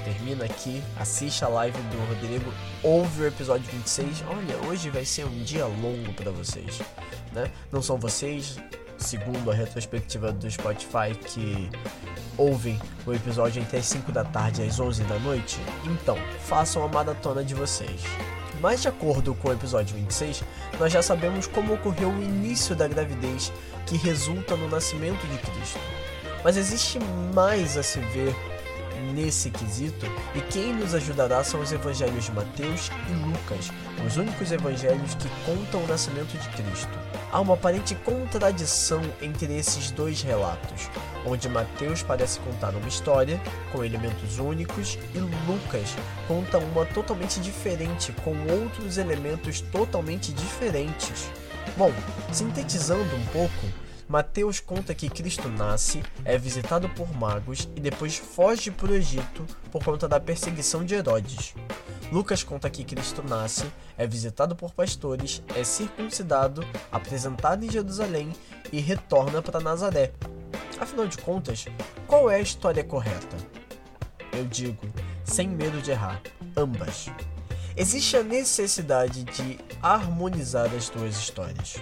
Termina 0.05 0.45
aqui, 0.45 0.81
assiste 0.97 1.43
a 1.43 1.49
live 1.49 1.77
do 1.77 1.97
Rodrigo, 2.07 2.53
ouve 2.81 3.23
o 3.23 3.27
episódio 3.27 3.69
26. 3.69 4.23
Olha, 4.29 4.69
hoje 4.69 4.89
vai 4.89 5.03
ser 5.03 5.25
um 5.25 5.43
dia 5.43 5.65
longo 5.65 6.13
para 6.13 6.31
vocês, 6.31 6.79
né? 7.33 7.51
Não 7.69 7.81
são 7.81 7.97
vocês, 7.97 8.55
segundo 8.99 9.49
a 9.49 9.53
retrospectiva 9.53 10.31
do 10.31 10.49
Spotify, 10.49 11.15
que 11.15 11.69
ouvem 12.37 12.79
o 13.05 13.13
episódio 13.13 13.61
entre 13.61 13.77
as 13.77 13.85
5 13.85 14.11
da 14.11 14.23
tarde 14.23 14.61
e 14.61 14.67
as 14.67 14.79
11 14.79 15.03
da 15.03 15.17
noite? 15.19 15.59
Então, 15.85 16.17
façam 16.41 16.83
a 16.83 16.87
maratona 16.87 17.43
de 17.43 17.55
vocês. 17.55 18.01
Mas 18.61 18.81
de 18.81 18.89
acordo 18.89 19.33
com 19.35 19.49
o 19.49 19.53
episódio 19.53 19.95
26, 19.95 20.43
nós 20.79 20.91
já 20.91 21.01
sabemos 21.01 21.47
como 21.47 21.73
ocorreu 21.73 22.09
o 22.09 22.21
início 22.21 22.75
da 22.75 22.87
gravidez 22.87 23.51
que 23.85 23.97
resulta 23.97 24.55
no 24.55 24.67
nascimento 24.67 25.25
de 25.27 25.37
Cristo. 25.37 25.79
Mas 26.43 26.57
existe 26.57 26.99
mais 27.33 27.77
a 27.77 27.83
se 27.83 27.99
ver 27.99 28.35
nesse 28.99 29.49
quesito, 29.49 30.05
e 30.35 30.41
quem 30.41 30.73
nos 30.73 30.93
ajudará 30.93 31.43
são 31.43 31.61
os 31.61 31.71
evangelhos 31.71 32.25
de 32.25 32.31
Mateus 32.31 32.91
e 33.09 33.13
Lucas, 33.25 33.71
os 34.05 34.17
únicos 34.17 34.51
evangelhos 34.51 35.15
que 35.15 35.29
contam 35.45 35.83
o 35.83 35.87
nascimento 35.87 36.37
de 36.37 36.49
Cristo. 36.49 36.97
Há 37.31 37.39
uma 37.39 37.53
aparente 37.53 37.95
contradição 37.95 39.01
entre 39.21 39.55
esses 39.55 39.91
dois 39.91 40.21
relatos, 40.21 40.89
onde 41.25 41.47
Mateus 41.47 42.01
parece 42.01 42.39
contar 42.39 42.75
uma 42.75 42.87
história 42.87 43.39
com 43.71 43.83
elementos 43.83 44.39
únicos 44.39 44.97
e 45.13 45.19
Lucas 45.19 45.95
conta 46.27 46.57
uma 46.57 46.85
totalmente 46.85 47.39
diferente 47.39 48.11
com 48.23 48.35
outros 48.51 48.97
elementos 48.97 49.61
totalmente 49.61 50.33
diferentes. 50.33 51.29
Bom, 51.77 51.93
sintetizando 52.31 53.15
um 53.15 53.25
pouco, 53.27 53.67
Mateus 54.09 54.59
conta 54.59 54.95
que 54.95 55.07
Cristo 55.07 55.47
nasce, 55.49 56.01
é 56.25 56.35
visitado 56.35 56.89
por 56.89 57.15
magos 57.15 57.69
e 57.75 57.79
depois 57.79 58.17
foge 58.17 58.71
para 58.71 58.91
o 58.91 58.95
Egito 58.95 59.45
por 59.71 59.83
conta 59.83 60.07
da 60.07 60.19
perseguição 60.19 60.83
de 60.83 60.95
Herodes. 60.95 61.53
Lucas 62.11 62.41
conta 62.41 62.71
que 62.71 62.83
Cristo 62.83 63.21
nasce, 63.21 63.71
é 63.95 64.07
visitado 64.07 64.55
por 64.55 64.73
pastores, 64.73 65.43
é 65.55 65.63
circuncidado, 65.63 66.65
apresentado 66.91 67.63
em 67.63 67.69
Jerusalém 67.69 68.33
e 68.71 68.79
retorna 68.79 69.43
para 69.43 69.59
Nazaré. 69.59 70.11
Afinal 70.79 71.05
de 71.05 71.19
contas, 71.19 71.67
qual 72.07 72.31
é 72.31 72.37
a 72.37 72.41
história 72.41 72.83
correta? 72.83 73.37
Eu 74.33 74.45
digo, 74.45 74.87
sem 75.23 75.47
medo 75.47 75.83
de 75.83 75.91
errar, 75.91 76.19
ambas. 76.57 77.11
Existe 77.77 78.17
a 78.17 78.23
necessidade 78.23 79.23
de 79.23 79.59
harmonizar 79.83 80.73
as 80.73 80.89
duas 80.89 81.15
histórias. 81.15 81.75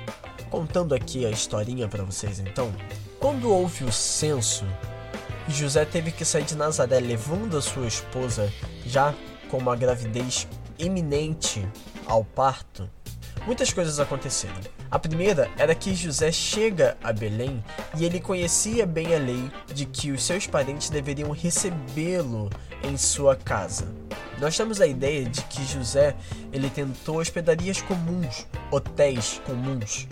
Contando 0.50 0.96
aqui 0.96 1.26
a 1.26 1.30
historinha 1.30 1.88
para 1.90 2.04
vocês 2.04 2.40
então, 2.40 2.74
quando 3.20 3.52
houve 3.52 3.84
o 3.84 3.92
censo, 3.92 4.66
José 5.50 5.84
teve 5.84 6.12
que 6.12 6.24
sair 6.24 6.44
de 6.44 6.56
Nazaré 6.56 7.00
levando 7.00 7.58
a 7.58 7.62
sua 7.62 7.86
esposa 7.86 8.52
já 8.86 9.14
com 9.50 9.58
uma 9.58 9.76
gravidez 9.76 10.48
iminente 10.80 11.68
ao 12.06 12.24
parto. 12.24 12.90
Muitas 13.46 13.72
coisas 13.74 14.00
aconteceram. 14.00 14.56
A 14.90 14.98
primeira 14.98 15.50
era 15.58 15.76
que 15.76 15.94
José 15.94 16.32
chega 16.32 16.98
a 17.04 17.12
Belém 17.12 17.64
e 17.98 18.06
ele 18.06 18.20
conhecia 18.20 18.86
bem 18.86 19.14
a 19.14 19.20
lei 19.20 19.52
de 19.74 19.86
que 19.86 20.12
os 20.12 20.24
seus 20.24 20.48
parentes 20.48 20.90
deveriam 20.90 21.32
recebê-lo 21.32 22.50
em 22.84 22.96
sua 22.98 23.36
casa. 23.36 23.88
Nós 24.40 24.56
temos 24.56 24.80
a 24.80 24.88
ideia 24.88 25.26
de 25.26 25.42
que 25.44 25.66
José 25.66 26.16
ele 26.54 26.70
tentou 26.70 27.18
hospedarias 27.18 27.82
comuns, 27.82 28.46
hotéis 28.72 29.42
comuns, 29.46 30.08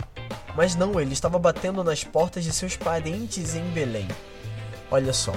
mas 0.56 0.74
não, 0.74 1.00
ele 1.00 1.12
estava 1.12 1.38
batendo 1.38 1.82
nas 1.84 2.04
portas 2.04 2.44
de 2.44 2.52
seus 2.52 2.76
parentes 2.76 3.54
em 3.54 3.64
Belém. 3.70 4.08
Olha 4.90 5.12
só, 5.12 5.32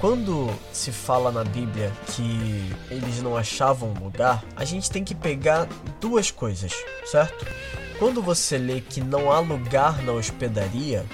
quando 0.00 0.52
se 0.72 0.92
fala 0.92 1.32
na 1.32 1.44
Bíblia 1.44 1.90
que 2.08 2.70
eles 2.90 3.22
não 3.22 3.36
achavam 3.36 3.94
lugar, 3.94 4.44
a 4.54 4.64
gente 4.64 4.90
tem 4.90 5.02
que 5.02 5.14
pegar 5.14 5.66
duas 6.00 6.30
coisas, 6.30 6.72
certo? 7.06 7.46
Quando 7.98 8.20
você 8.20 8.58
lê 8.58 8.80
que 8.80 9.00
não 9.00 9.30
há 9.30 9.38
lugar 9.38 10.02
na 10.02 10.12
hospedaria, 10.12 11.06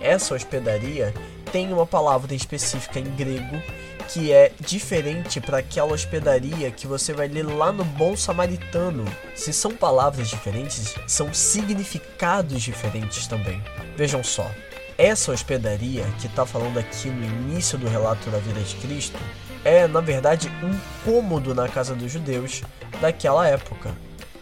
essa 0.00 0.34
hospedaria 0.34 1.12
tem 1.50 1.72
uma 1.72 1.86
palavra 1.86 2.34
específica 2.34 3.00
em 3.00 3.16
grego 3.16 3.60
que 4.08 4.32
é 4.32 4.52
diferente 4.60 5.40
para 5.40 5.58
aquela 5.58 5.92
hospedaria 5.92 6.70
que 6.70 6.86
você 6.86 7.12
vai 7.12 7.28
ler 7.28 7.46
lá 7.46 7.72
no 7.72 7.84
Bom 7.84 8.16
Samaritano. 8.16 9.04
Se 9.34 9.52
são 9.52 9.74
palavras 9.74 10.28
diferentes, 10.28 10.94
são 11.06 11.32
significados 11.34 12.62
diferentes 12.62 13.26
também. 13.26 13.62
Vejam 13.96 14.22
só, 14.22 14.50
essa 14.96 15.32
hospedaria 15.32 16.04
que 16.20 16.26
está 16.26 16.44
falando 16.44 16.78
aqui 16.78 17.08
no 17.08 17.24
início 17.24 17.78
do 17.78 17.88
relato 17.88 18.30
da 18.30 18.38
vida 18.38 18.60
de 18.60 18.76
Cristo 18.76 19.18
é, 19.64 19.86
na 19.86 20.00
verdade, 20.00 20.50
um 20.62 20.78
cômodo 21.04 21.54
na 21.54 21.68
casa 21.68 21.94
dos 21.94 22.10
judeus 22.10 22.62
daquela 23.00 23.46
época. 23.46 23.94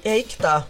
É 0.05 0.13
aí 0.13 0.23
que 0.23 0.37
tá. 0.37 0.67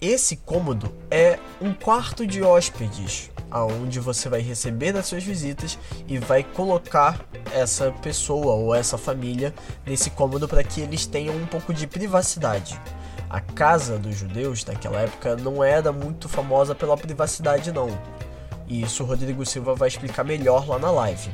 Esse 0.00 0.36
cômodo 0.36 0.92
é 1.10 1.38
um 1.60 1.74
quarto 1.74 2.26
de 2.26 2.42
hóspedes, 2.42 3.30
aonde 3.50 3.98
você 3.98 4.28
vai 4.28 4.40
receber 4.40 4.96
as 4.96 5.06
suas 5.06 5.24
visitas 5.24 5.78
e 6.06 6.18
vai 6.18 6.42
colocar 6.42 7.24
essa 7.52 7.90
pessoa 7.90 8.54
ou 8.54 8.74
essa 8.74 8.96
família 8.96 9.54
nesse 9.84 10.10
cômodo 10.10 10.46
para 10.46 10.62
que 10.62 10.80
eles 10.80 11.06
tenham 11.06 11.34
um 11.34 11.46
pouco 11.46 11.74
de 11.74 11.86
privacidade. 11.86 12.80
A 13.28 13.40
casa 13.40 13.98
dos 13.98 14.16
judeus 14.16 14.64
daquela 14.64 15.00
época 15.00 15.36
não 15.36 15.62
era 15.62 15.92
muito 15.92 16.28
famosa 16.28 16.74
pela 16.74 16.96
privacidade 16.96 17.70
não. 17.72 17.96
E 18.66 18.82
isso 18.82 19.02
o 19.02 19.06
Rodrigo 19.06 19.44
Silva 19.44 19.74
vai 19.74 19.88
explicar 19.88 20.24
melhor 20.24 20.68
lá 20.68 20.78
na 20.78 20.90
live. 20.90 21.30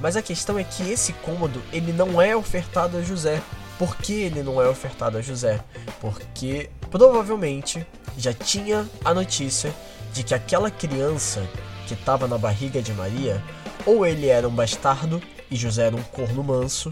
Mas 0.00 0.16
a 0.16 0.22
questão 0.22 0.58
é 0.58 0.64
que 0.64 0.88
esse 0.90 1.12
cômodo 1.12 1.62
ele 1.72 1.92
não 1.92 2.20
é 2.20 2.34
ofertado 2.34 2.96
a 2.96 3.02
José. 3.02 3.42
Por 3.78 3.96
que 3.96 4.12
ele 4.12 4.42
não 4.42 4.60
é 4.60 4.68
ofertado 4.68 5.18
a 5.18 5.22
José? 5.22 5.60
Porque 6.00 6.70
provavelmente 6.90 7.86
já 8.16 8.32
tinha 8.32 8.86
a 9.04 9.14
notícia 9.14 9.74
de 10.12 10.22
que 10.22 10.34
aquela 10.34 10.70
criança 10.70 11.42
que 11.86 11.94
estava 11.94 12.26
na 12.26 12.38
barriga 12.38 12.80
de 12.80 12.92
Maria, 12.92 13.42
ou 13.86 14.06
ele 14.06 14.28
era 14.28 14.48
um 14.48 14.54
bastardo 14.54 15.22
e 15.50 15.56
José 15.56 15.86
era 15.86 15.96
um 15.96 16.02
corno 16.02 16.42
manso, 16.42 16.90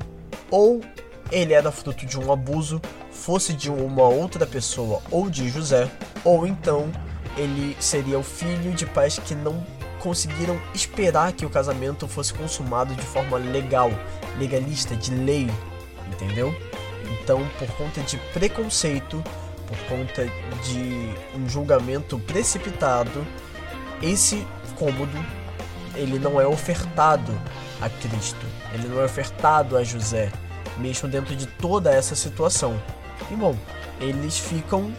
ou 0.51 0.81
ele 1.31 1.53
era 1.53 1.71
fruto 1.71 2.07
de 2.07 2.19
um 2.19 2.33
abuso, 2.33 2.81
fosse 3.11 3.53
de 3.53 3.71
uma 3.71 4.09
outra 4.09 4.47
pessoa 4.47 5.03
ou 5.11 5.29
de 5.29 5.49
José, 5.49 5.91
ou 6.25 6.47
então 6.47 6.91
ele 7.37 7.77
seria 7.79 8.19
o 8.19 8.23
filho 8.23 8.73
de 8.73 8.87
pais 8.87 9.19
que 9.19 9.35
não 9.35 9.65
conseguiram 10.01 10.61
esperar 10.75 11.33
que 11.33 11.45
o 11.45 11.51
casamento 11.51 12.07
fosse 12.09 12.33
consumado 12.33 12.95
de 12.95 13.03
forma 13.03 13.37
legal, 13.37 13.91
legalista, 14.39 14.97
de 14.97 15.15
lei, 15.15 15.51
entendeu? 16.07 16.55
Então, 17.23 17.47
por 17.59 17.69
conta 17.77 18.01
de 18.01 18.17
preconceito, 18.33 19.23
por 19.69 19.79
conta 19.89 20.25
de 20.65 21.15
um 21.37 21.49
julgamento 21.49 22.19
precipitado, 22.19 23.27
esse 24.03 24.47
cômodo 24.77 25.25
ele 25.95 26.19
não 26.19 26.41
é 26.41 26.47
ofertado 26.47 27.33
a 27.81 27.89
Cristo, 27.89 28.47
ele 28.73 28.89
não 28.89 29.01
é 29.01 29.05
ofertado 29.05 29.77
a 29.77 29.85
José, 29.85 30.33
mesmo 30.79 31.09
dentro 31.09 31.37
de 31.37 31.47
toda 31.47 31.93
essa 31.93 32.15
situação. 32.15 32.81
E 33.31 33.35
bom, 33.35 33.55
eles 34.01 34.39
ficam 34.39 34.93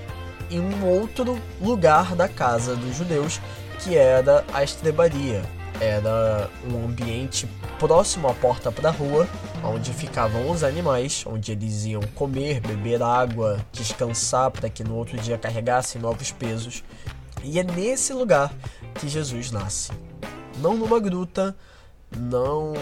em 0.51 0.59
um 0.59 0.85
outro 0.85 1.39
lugar 1.61 2.15
da 2.15 2.27
casa 2.27 2.75
dos 2.75 2.95
judeus, 2.95 3.39
que 3.79 3.97
era 3.97 4.45
a 4.53 4.63
estrebaria. 4.63 5.41
Era 5.79 6.49
um 6.69 6.85
ambiente 6.85 7.47
próximo 7.79 8.27
à 8.27 8.33
porta 8.33 8.71
para 8.71 8.89
a 8.89 8.91
rua, 8.91 9.27
onde 9.63 9.93
ficavam 9.93 10.49
os 10.49 10.63
animais, 10.63 11.23
onde 11.25 11.51
eles 11.51 11.85
iam 11.85 12.01
comer, 12.15 12.59
beber 12.61 13.01
água, 13.01 13.63
descansar 13.71 14.51
para 14.51 14.69
que 14.69 14.83
no 14.83 14.95
outro 14.95 15.17
dia 15.17 15.37
carregassem 15.37 16.01
novos 16.01 16.31
pesos. 16.31 16.83
E 17.43 17.59
é 17.59 17.63
nesse 17.63 18.13
lugar 18.13 18.53
que 18.95 19.07
Jesus 19.07 19.51
nasce. 19.51 19.91
Não 20.57 20.75
numa 20.75 20.99
gruta, 20.99 21.55
não 22.17 22.73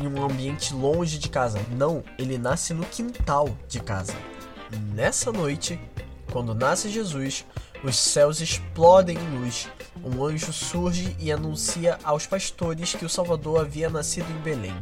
em 0.00 0.06
um 0.06 0.24
ambiente 0.24 0.72
longe 0.72 1.18
de 1.18 1.28
casa. 1.28 1.60
Não, 1.70 2.02
ele 2.18 2.38
nasce 2.38 2.72
no 2.72 2.84
quintal 2.86 3.48
de 3.68 3.80
casa. 3.80 4.14
Nessa 4.94 5.32
noite, 5.32 5.80
quando 6.30 6.54
nasce 6.54 6.88
Jesus, 6.88 7.44
os 7.82 7.96
céus 7.96 8.40
explodem 8.40 9.16
em 9.16 9.38
luz. 9.38 9.68
Um 10.04 10.24
anjo 10.24 10.52
surge 10.52 11.16
e 11.18 11.32
anuncia 11.32 11.98
aos 12.04 12.26
pastores 12.26 12.94
que 12.94 13.04
o 13.04 13.08
Salvador 13.08 13.60
havia 13.60 13.90
nascido 13.90 14.30
em 14.30 14.40
Belém. 14.40 14.74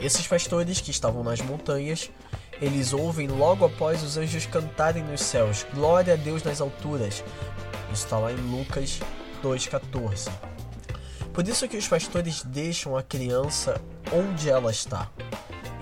Esses 0.00 0.26
pastores 0.26 0.80
que 0.80 0.90
estavam 0.90 1.24
nas 1.24 1.40
montanhas, 1.40 2.10
eles 2.60 2.92
ouvem 2.92 3.26
logo 3.26 3.64
após 3.64 4.02
os 4.02 4.16
anjos 4.16 4.46
cantarem 4.46 5.02
nos 5.02 5.20
céus: 5.20 5.66
Glória 5.74 6.14
a 6.14 6.16
Deus 6.16 6.42
nas 6.42 6.60
alturas. 6.60 7.24
Isso 7.92 8.04
está 8.04 8.18
lá 8.18 8.32
em 8.32 8.36
Lucas 8.36 9.00
2,14. 9.42 10.30
Por 11.32 11.46
isso 11.46 11.68
que 11.68 11.76
os 11.76 11.88
pastores 11.88 12.42
deixam 12.42 12.96
a 12.96 13.02
criança 13.02 13.80
onde 14.12 14.48
ela 14.48 14.70
está. 14.70 15.08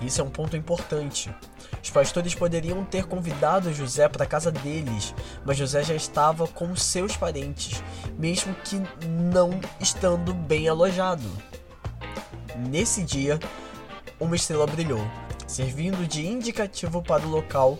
Isso 0.01 0.21
é 0.21 0.23
um 0.23 0.29
ponto 0.29 0.55
importante. 0.55 1.33
Os 1.81 1.89
pastores 1.89 2.35
poderiam 2.35 2.83
ter 2.83 3.05
convidado 3.05 3.73
José 3.73 4.07
para 4.07 4.23
a 4.23 4.27
casa 4.27 4.51
deles, 4.51 5.13
mas 5.45 5.57
José 5.57 5.83
já 5.83 5.95
estava 5.95 6.47
com 6.47 6.75
seus 6.75 7.15
parentes, 7.15 7.83
mesmo 8.17 8.53
que 8.55 8.81
não 9.07 9.59
estando 9.79 10.33
bem 10.33 10.67
alojado. 10.67 11.23
Nesse 12.69 13.03
dia, 13.03 13.39
uma 14.19 14.35
estrela 14.35 14.65
brilhou, 14.65 15.05
servindo 15.47 16.07
de 16.07 16.25
indicativo 16.25 17.01
para 17.01 17.25
o 17.25 17.29
local 17.29 17.77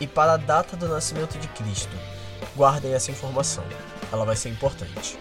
e 0.00 0.06
para 0.06 0.32
a 0.32 0.36
data 0.36 0.76
do 0.76 0.88
nascimento 0.88 1.38
de 1.38 1.48
Cristo. 1.48 1.96
Guardem 2.56 2.92
essa 2.92 3.10
informação, 3.10 3.64
ela 4.12 4.24
vai 4.24 4.36
ser 4.36 4.48
importante. 4.48 5.18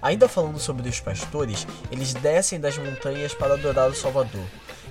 Ainda 0.00 0.28
falando 0.28 0.58
sobre 0.58 0.88
os 0.88 1.00
pastores, 1.00 1.66
eles 1.90 2.14
descem 2.14 2.60
das 2.60 2.78
montanhas 2.78 3.34
para 3.34 3.54
adorar 3.54 3.88
o 3.88 3.94
Salvador. 3.94 4.44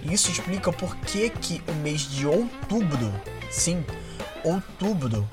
E 0.03 0.13
isso 0.13 0.29
explica 0.29 0.74
por 0.74 0.96
que, 0.98 1.29
que 1.29 1.63
o 1.70 1.74
mês 1.75 2.01
de 2.01 2.27
outubro, 2.27 3.13
sim, 3.50 3.86
outubro, 4.44 5.27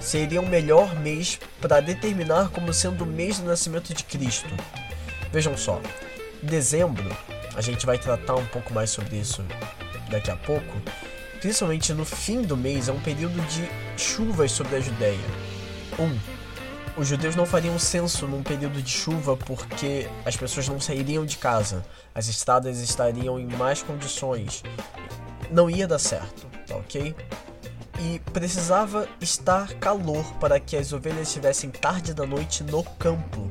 seria 0.00 0.40
o 0.40 0.46
melhor 0.46 0.96
mês 0.96 1.38
para 1.60 1.80
determinar 1.80 2.48
como 2.48 2.72
sendo 2.72 3.04
o 3.04 3.06
mês 3.06 3.38
do 3.38 3.46
nascimento 3.46 3.92
de 3.92 4.04
Cristo. 4.04 4.48
Vejam 5.30 5.56
só, 5.56 5.80
dezembro 6.42 7.14
a 7.60 7.62
gente 7.62 7.84
vai 7.84 7.98
tratar 7.98 8.36
um 8.36 8.46
pouco 8.46 8.72
mais 8.72 8.88
sobre 8.88 9.18
isso 9.18 9.44
daqui 10.08 10.30
a 10.30 10.36
pouco, 10.36 10.80
principalmente 11.42 11.92
no 11.92 12.06
fim 12.06 12.40
do 12.40 12.56
mês, 12.56 12.88
é 12.88 12.92
um 12.92 13.00
período 13.00 13.38
de 13.48 13.68
chuvas 14.02 14.50
sobre 14.50 14.76
a 14.76 14.80
Judéia. 14.80 15.18
Um, 15.98 16.18
os 16.96 17.06
judeus 17.06 17.36
não 17.36 17.44
fariam 17.44 17.78
censo 17.78 18.26
num 18.26 18.42
período 18.42 18.80
de 18.80 18.90
chuva 18.90 19.36
porque 19.36 20.08
as 20.24 20.38
pessoas 20.38 20.68
não 20.68 20.80
sairiam 20.80 21.26
de 21.26 21.36
casa, 21.36 21.84
as 22.14 22.28
estradas 22.28 22.80
estariam 22.80 23.38
em 23.38 23.46
más 23.46 23.82
condições. 23.82 24.62
Não 25.50 25.68
ia 25.68 25.86
dar 25.86 25.98
certo, 25.98 26.46
tá 26.66 26.76
ok? 26.76 27.14
E 28.00 28.18
precisava 28.32 29.06
estar 29.20 29.74
calor 29.74 30.24
para 30.40 30.58
que 30.58 30.78
as 30.78 30.94
ovelhas 30.94 31.28
estivessem 31.28 31.68
tarde 31.68 32.14
da 32.14 32.24
noite 32.24 32.64
no 32.64 32.82
campo, 32.82 33.50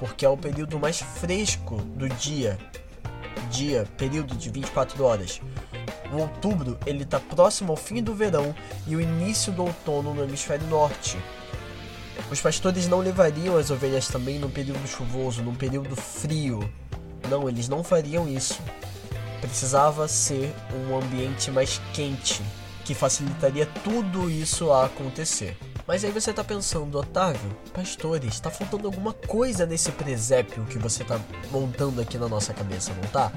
porque 0.00 0.26
é 0.26 0.28
o 0.28 0.36
período 0.36 0.76
mais 0.76 1.00
fresco 1.00 1.76
do 1.76 2.08
dia. 2.08 2.58
Dia, 3.50 3.86
período 3.96 4.34
de 4.34 4.50
24 4.50 5.04
horas. 5.04 5.40
O 6.12 6.18
outubro 6.18 6.78
ele 6.86 7.02
está 7.02 7.18
próximo 7.18 7.72
ao 7.72 7.76
fim 7.76 8.02
do 8.02 8.14
verão 8.14 8.54
e 8.86 8.94
o 8.94 9.00
início 9.00 9.52
do 9.52 9.62
outono 9.62 10.14
no 10.14 10.22
hemisfério 10.22 10.66
norte. 10.68 11.18
Os 12.30 12.40
pastores 12.40 12.86
não 12.86 13.00
levariam 13.00 13.56
as 13.56 13.70
ovelhas 13.70 14.08
também 14.08 14.38
num 14.38 14.50
período 14.50 14.86
chuvoso, 14.86 15.42
num 15.42 15.54
período 15.54 15.94
frio. 15.96 16.68
Não, 17.28 17.48
eles 17.48 17.68
não 17.68 17.82
fariam 17.82 18.28
isso. 18.28 18.60
Precisava 19.40 20.08
ser 20.08 20.54
um 20.72 20.96
ambiente 20.96 21.50
mais 21.50 21.80
quente, 21.92 22.42
que 22.84 22.94
facilitaria 22.94 23.66
tudo 23.82 24.30
isso 24.30 24.72
a 24.72 24.86
acontecer. 24.86 25.56
Mas 25.86 26.04
aí 26.04 26.10
você 26.10 26.32
tá 26.32 26.42
pensando, 26.42 26.98
Otávio, 26.98 27.56
pastores, 27.72 28.40
tá 28.40 28.50
faltando 28.50 28.86
alguma 28.86 29.12
coisa 29.12 29.66
nesse 29.66 29.92
presépio 29.92 30.64
que 30.64 30.78
você 30.78 31.04
tá 31.04 31.20
montando 31.50 32.00
aqui 32.00 32.16
na 32.16 32.28
nossa 32.28 32.54
cabeça, 32.54 32.92
não 32.94 33.08
tá? 33.10 33.30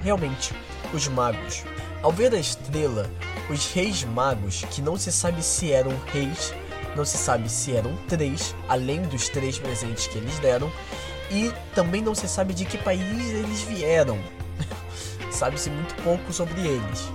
Realmente, 0.00 0.54
os 0.92 1.08
magos. 1.08 1.64
Ao 2.00 2.12
ver 2.12 2.32
a 2.34 2.38
estrela, 2.38 3.10
os 3.50 3.72
reis 3.72 4.04
magos, 4.04 4.64
que 4.70 4.80
não 4.80 4.96
se 4.96 5.10
sabe 5.10 5.42
se 5.42 5.72
eram 5.72 5.92
reis 6.06 6.54
não 6.96 7.04
se 7.04 7.16
sabe 7.16 7.48
se 7.48 7.74
eram 7.74 7.96
três, 8.08 8.54
além 8.68 9.02
dos 9.02 9.28
três 9.28 9.58
presentes 9.58 10.06
que 10.06 10.18
eles 10.18 10.38
deram, 10.38 10.70
e 11.30 11.52
também 11.74 12.00
não 12.00 12.14
se 12.14 12.28
sabe 12.28 12.54
de 12.54 12.64
que 12.64 12.78
país 12.78 13.30
eles 13.30 13.62
vieram. 13.62 14.18
Sabe-se 15.30 15.70
muito 15.70 15.94
pouco 16.02 16.32
sobre 16.32 16.60
eles. 16.60 17.08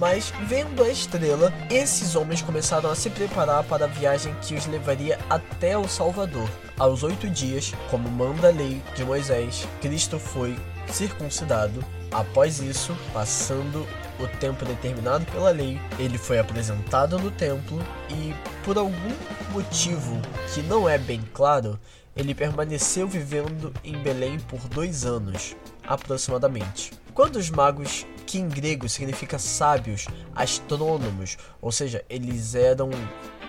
Mas, 0.00 0.32
vendo 0.48 0.82
a 0.82 0.88
estrela, 0.88 1.52
esses 1.70 2.16
homens 2.16 2.40
começaram 2.40 2.90
a 2.90 2.94
se 2.94 3.10
preparar 3.10 3.62
para 3.64 3.84
a 3.84 3.88
viagem 3.88 4.34
que 4.40 4.54
os 4.54 4.64
levaria 4.64 5.18
até 5.28 5.76
o 5.76 5.86
Salvador. 5.86 6.48
Aos 6.78 7.02
oito 7.02 7.28
dias, 7.28 7.74
como 7.90 8.10
manda 8.10 8.48
a 8.48 8.50
lei 8.50 8.82
de 8.96 9.04
Moisés, 9.04 9.68
Cristo 9.82 10.18
foi 10.18 10.58
circuncidado. 10.88 11.84
Após 12.10 12.60
isso, 12.60 12.96
passando 13.12 13.86
o 14.18 14.26
tempo 14.38 14.64
determinado 14.64 15.26
pela 15.26 15.50
lei, 15.50 15.78
ele 15.98 16.16
foi 16.16 16.38
apresentado 16.38 17.18
no 17.18 17.30
templo 17.30 17.78
e, 18.08 18.34
por 18.64 18.78
algum 18.78 19.14
motivo 19.50 20.18
que 20.54 20.62
não 20.62 20.88
é 20.88 20.96
bem 20.96 21.20
claro, 21.34 21.78
ele 22.14 22.34
permaneceu 22.34 23.06
vivendo 23.06 23.72
em 23.84 23.96
Belém 24.02 24.38
por 24.40 24.60
dois 24.68 25.04
anos, 25.04 25.56
aproximadamente. 25.86 26.92
Quando 27.14 27.36
os 27.36 27.50
magos, 27.50 28.06
que 28.26 28.38
em 28.38 28.48
grego 28.48 28.88
significa 28.88 29.38
sábios, 29.38 30.06
astrônomos, 30.34 31.36
ou 31.60 31.72
seja, 31.72 32.04
eles 32.08 32.54
eram 32.54 32.90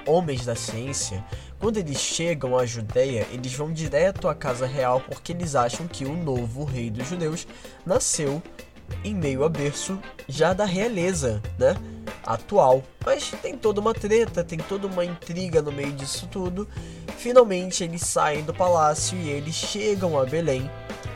homens 0.06 0.46
da 0.46 0.56
ciência, 0.56 1.24
quando 1.60 1.78
eles 1.78 2.00
chegam 2.00 2.58
à 2.58 2.66
Judéia, 2.66 3.28
eles 3.32 3.54
vão 3.54 3.72
direto 3.72 4.28
à 4.28 4.34
casa 4.34 4.66
real 4.66 5.00
porque 5.02 5.32
eles 5.32 5.56
acham 5.56 5.88
que 5.88 6.06
o 6.06 6.16
novo 6.16 6.64
rei 6.64 6.90
dos 6.90 7.08
judeus 7.08 7.48
nasceu 7.86 8.42
em 9.04 9.14
meio 9.14 9.44
a 9.44 9.50
berço 9.50 10.00
já 10.28 10.54
da 10.54 10.66
realeza, 10.66 11.42
né? 11.58 11.76
Atual. 12.26 12.84
Mas 13.06 13.32
tem 13.42 13.58
toda 13.58 13.82
uma 13.82 13.94
treta, 13.94 14.44
tem 14.44 14.60
toda 14.60 14.88
uma 14.88 15.04
intriga 15.04 15.62
no 15.62 15.72
meio 15.72 15.92
disso 15.92 16.28
tudo. 16.28 16.68
Finalmente 17.18 17.84
eles 17.84 18.02
saem 18.02 18.44
do 18.44 18.54
palácio 18.54 19.18
e 19.18 19.30
eles 19.30 19.56
chegam 19.56 20.20
a 20.20 20.26
Belém, 20.26 20.70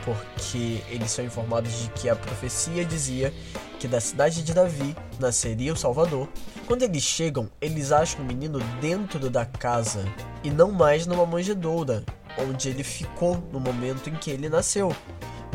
porque 0.04 0.82
eles 0.88 1.10
são 1.10 1.24
informados 1.24 1.72
de 1.82 1.88
que 1.90 2.08
a 2.08 2.16
profecia 2.16 2.84
dizia 2.84 3.32
que 3.78 3.86
da 3.86 4.00
cidade 4.00 4.42
de 4.42 4.54
Davi 4.54 4.96
nasceria 5.18 5.72
o 5.72 5.76
Salvador. 5.76 6.28
Quando 6.66 6.82
eles 6.82 7.02
chegam, 7.02 7.48
eles 7.60 7.92
acham 7.92 8.20
o 8.20 8.24
menino 8.24 8.58
dentro 8.80 9.30
da 9.30 9.44
casa 9.44 10.04
e 10.42 10.50
não 10.50 10.72
mais 10.72 11.06
numa 11.06 11.26
manjedoura, 11.26 12.04
onde 12.38 12.68
ele 12.68 12.82
ficou 12.82 13.36
no 13.52 13.60
momento 13.60 14.10
em 14.10 14.14
que 14.14 14.30
ele 14.30 14.48
nasceu. 14.48 14.94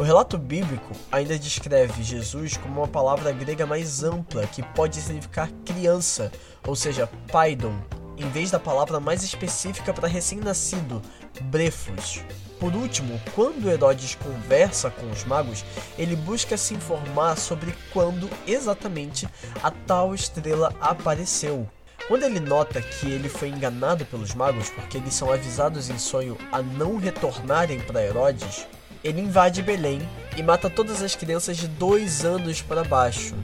O 0.02 0.04
relato 0.04 0.36
bíblico 0.36 0.96
ainda 1.12 1.38
descreve 1.38 2.02
Jesus 2.02 2.58
como 2.58 2.82
uma 2.82 2.88
palavra 2.88 3.32
grega 3.32 3.68
mais 3.68 4.04
ampla 4.04 4.48
que 4.48 4.64
pode 4.64 5.00
significar 5.00 5.52
criança, 5.64 6.32
ou 6.66 6.76
seja, 6.76 7.08
paidon, 7.32 7.76
em 8.18 8.28
vez 8.28 8.50
da 8.50 8.60
palavra 8.60 9.00
mais 9.00 9.22
específica 9.22 9.94
para 9.94 10.08
recém-nascido, 10.08 11.04
brefos. 11.42 12.24
Por 12.60 12.74
último, 12.74 13.22
quando 13.36 13.70
Herodes 13.70 14.16
conversa 14.16 14.90
com 14.90 15.08
os 15.12 15.24
magos, 15.24 15.64
ele 16.00 16.16
busca 16.16 16.58
se 16.58 16.74
informar 16.74 17.38
sobre 17.38 17.72
quando 17.94 18.28
exatamente 18.48 19.30
a 19.62 19.70
tal 19.70 20.16
estrela 20.16 20.74
apareceu. 20.82 21.70
Quando 22.08 22.24
ele 22.24 22.40
nota 22.40 22.82
que 22.82 23.06
ele 23.06 23.30
foi 23.30 23.50
enganado 23.50 24.04
pelos 24.06 24.34
magos 24.34 24.68
porque 24.72 24.98
eles 24.98 25.14
são 25.14 25.32
avisados 25.32 25.92
em 25.92 26.00
sonho 26.00 26.40
a 26.52 26.60
não 26.60 26.98
retornarem 26.98 27.80
para 27.82 28.04
Herodes, 28.04 28.66
ele 29.04 29.22
invade 29.22 29.62
Belém 29.62 30.02
e 30.38 30.44
mata 30.44 30.70
todas 30.70 31.02
as 31.02 31.16
crianças 31.16 31.58
de 31.58 31.68
dois 31.68 32.24
anos 32.24 32.62
para 32.62 32.84
baixo. 32.84 33.36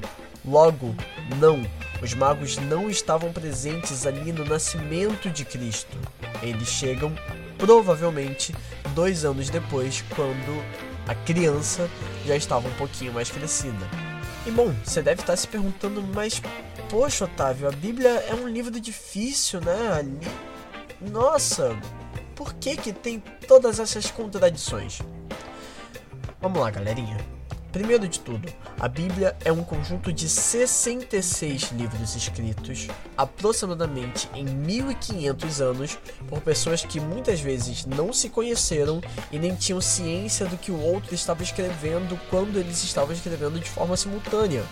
Logo, 0.45 0.95
não, 1.39 1.61
os 2.01 2.13
magos 2.13 2.57
não 2.57 2.89
estavam 2.89 3.33
presentes 3.33 4.05
ali 4.05 4.31
no 4.31 4.45
nascimento 4.45 5.29
de 5.29 5.43
Cristo. 5.43 5.97
Eles 6.41 6.69
chegam, 6.69 7.13
provavelmente, 7.57 8.55
dois 8.93 9.25
anos 9.25 9.49
depois, 9.49 10.03
quando 10.15 10.63
a 11.07 11.15
criança 11.15 11.89
já 12.25 12.35
estava 12.35 12.67
um 12.67 12.73
pouquinho 12.73 13.13
mais 13.13 13.29
crescida. 13.29 13.85
E 14.45 14.51
bom, 14.51 14.73
você 14.83 15.01
deve 15.01 15.21
estar 15.21 15.35
se 15.35 15.47
perguntando, 15.47 16.01
mas 16.01 16.41
poxa, 16.89 17.25
Otávio, 17.25 17.67
a 17.67 17.71
Bíblia 17.71 18.09
é 18.29 18.33
um 18.33 18.47
livro 18.47 18.79
difícil, 18.79 19.59
né? 19.59 19.93
Ali... 19.93 20.19
Nossa, 21.01 21.77
por 22.35 22.53
que 22.53 22.77
que 22.77 22.93
tem 22.93 23.19
todas 23.47 23.79
essas 23.79 24.09
contradições? 24.09 24.99
Vamos 26.41 26.59
lá, 26.59 26.69
galerinha. 26.69 27.17
Primeiro 27.71 28.07
de 28.07 28.19
tudo, 28.21 28.51
a 28.79 28.87
Bíblia 28.87 29.35
é 29.43 29.51
um 29.51 29.63
conjunto 29.63 30.11
de 30.11 30.27
66 30.27 31.71
livros 31.73 32.15
escritos, 32.15 32.87
aproximadamente 33.15 34.29
em 34.33 34.45
1500 34.45 35.61
anos, 35.61 35.99
por 36.27 36.41
pessoas 36.41 36.83
que 36.83 36.99
muitas 36.99 37.39
vezes 37.39 37.85
não 37.85 38.13
se 38.13 38.29
conheceram 38.29 39.01
e 39.31 39.37
nem 39.37 39.53
tinham 39.53 39.81
ciência 39.81 40.45
do 40.45 40.57
que 40.57 40.71
o 40.71 40.81
outro 40.81 41.13
estava 41.13 41.43
escrevendo 41.43 42.19
quando 42.29 42.57
eles 42.57 42.83
estavam 42.83 43.13
escrevendo 43.13 43.59
de 43.59 43.69
forma 43.69 43.97
simultânea. 43.97 44.63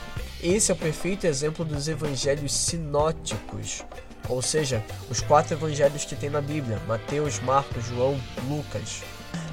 Esse 0.42 0.72
é 0.72 0.74
o 0.74 0.78
perfeito 0.78 1.28
exemplo 1.28 1.66
dos 1.66 1.88
evangelhos 1.88 2.54
sinóticos, 2.54 3.84
ou 4.28 4.42
seja, 4.42 4.84
os 5.10 5.22
quatro 5.22 5.54
evangelhos 5.54 6.06
que 6.06 6.16
tem 6.16 6.30
na 6.30 6.42
Bíblia: 6.42 6.80
Mateus, 6.88 7.40
Marcos, 7.40 7.86
João, 7.86 8.20
Lucas. 8.50 9.04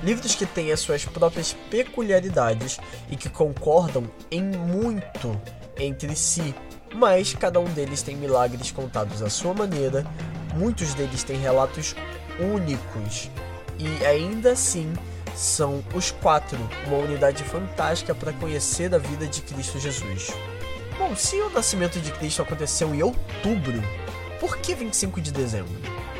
Livros 0.02 0.34
que 0.34 0.46
têm 0.46 0.72
as 0.72 0.80
suas 0.80 1.04
próprias 1.04 1.52
peculiaridades 1.70 2.78
e 3.10 3.16
que 3.16 3.28
concordam 3.28 4.04
em 4.30 4.42
muito 4.42 5.40
entre 5.78 6.14
si, 6.16 6.54
mas 6.94 7.34
cada 7.34 7.60
um 7.60 7.64
deles 7.64 8.02
tem 8.02 8.16
milagres 8.16 8.70
contados 8.70 9.22
à 9.22 9.30
sua 9.30 9.54
maneira, 9.54 10.04
muitos 10.54 10.94
deles 10.94 11.22
têm 11.22 11.38
relatos 11.38 11.94
únicos 12.38 13.30
e 13.78 14.04
ainda 14.04 14.52
assim 14.52 14.92
são 15.34 15.82
os 15.94 16.10
quatro 16.10 16.58
uma 16.86 16.98
unidade 16.98 17.42
fantástica 17.44 18.14
para 18.14 18.32
conhecer 18.34 18.94
a 18.94 18.98
vida 18.98 19.26
de 19.26 19.40
Cristo 19.42 19.78
Jesus. 19.78 20.32
Bom, 20.98 21.16
se 21.16 21.36
o 21.36 21.50
nascimento 21.50 21.98
de 22.00 22.12
Cristo 22.12 22.42
aconteceu 22.42 22.94
em 22.94 23.02
outubro, 23.02 23.82
por 24.38 24.58
que 24.58 24.74
25 24.74 25.20
de 25.20 25.32
dezembro? 25.32 25.72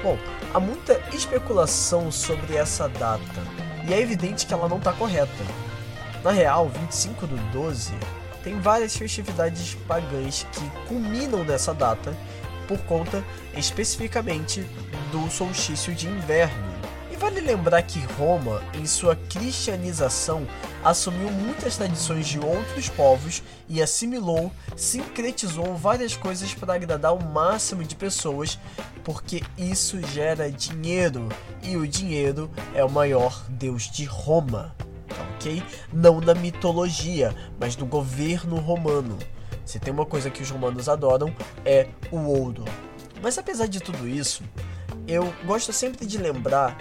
Bom, 0.02 0.16
há 0.54 0.58
muita 0.58 1.00
especulação 1.14 2.10
sobre 2.10 2.56
essa 2.56 2.88
data, 2.88 3.22
e 3.86 3.92
é 3.92 4.00
evidente 4.00 4.46
que 4.46 4.54
ela 4.54 4.68
não 4.68 4.78
está 4.78 4.92
correta. 4.92 5.44
Na 6.22 6.30
real, 6.30 6.68
25 6.68 7.26
do 7.26 7.36
12 7.50 7.92
tem 8.42 8.60
várias 8.60 8.96
festividades 8.96 9.74
pagãs 9.86 10.46
que 10.52 10.88
culminam 10.88 11.44
nessa 11.44 11.72
data 11.72 12.16
por 12.66 12.78
conta 12.80 13.22
especificamente 13.56 14.66
do 15.10 15.30
solstício 15.30 15.94
de 15.94 16.08
inverno, 16.08 16.71
vale 17.22 17.40
lembrar 17.40 17.80
que 17.82 18.00
Roma, 18.00 18.60
em 18.74 18.84
sua 18.84 19.14
cristianização, 19.14 20.44
assumiu 20.82 21.30
muitas 21.30 21.76
tradições 21.76 22.26
de 22.26 22.40
outros 22.40 22.88
povos 22.88 23.44
e 23.68 23.80
assimilou, 23.80 24.50
sincretizou 24.76 25.76
várias 25.76 26.16
coisas 26.16 26.52
para 26.52 26.74
agradar 26.74 27.14
o 27.14 27.24
máximo 27.24 27.84
de 27.84 27.94
pessoas, 27.94 28.58
porque 29.04 29.40
isso 29.56 30.04
gera 30.08 30.50
dinheiro 30.50 31.28
e 31.62 31.76
o 31.76 31.86
dinheiro 31.86 32.50
é 32.74 32.84
o 32.84 32.90
maior 32.90 33.46
deus 33.48 33.88
de 33.88 34.04
Roma. 34.04 34.74
ok? 35.36 35.62
Não 35.92 36.20
na 36.20 36.34
mitologia, 36.34 37.32
mas 37.60 37.76
no 37.76 37.86
governo 37.86 38.56
romano. 38.56 39.16
Se 39.64 39.78
tem 39.78 39.94
uma 39.94 40.06
coisa 40.06 40.28
que 40.28 40.42
os 40.42 40.50
romanos 40.50 40.88
adoram 40.88 41.32
é 41.64 41.86
o 42.10 42.16
ouro. 42.16 42.64
Mas 43.22 43.38
apesar 43.38 43.68
de 43.68 43.78
tudo 43.78 44.08
isso, 44.08 44.42
eu 45.06 45.32
gosto 45.46 45.72
sempre 45.72 46.04
de 46.04 46.18
lembrar 46.18 46.76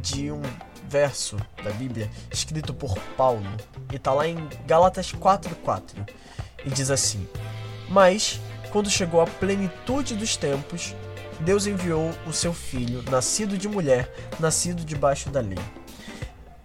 de 0.00 0.30
um 0.30 0.42
verso 0.88 1.36
da 1.62 1.70
Bíblia 1.70 2.10
escrito 2.30 2.74
por 2.74 2.98
Paulo 3.16 3.46
e 3.92 3.98
tá 3.98 4.12
lá 4.12 4.26
em 4.26 4.48
Gálatas 4.66 5.12
4:4 5.12 6.06
e 6.64 6.70
diz 6.70 6.90
assim: 6.90 7.28
Mas 7.88 8.40
quando 8.70 8.90
chegou 8.90 9.20
a 9.20 9.26
plenitude 9.26 10.14
dos 10.14 10.36
tempos, 10.36 10.94
Deus 11.40 11.66
enviou 11.66 12.10
o 12.26 12.32
seu 12.32 12.54
filho, 12.54 13.02
nascido 13.10 13.58
de 13.58 13.68
mulher, 13.68 14.12
nascido 14.38 14.84
debaixo 14.84 15.28
da 15.28 15.40
lei. 15.40 15.58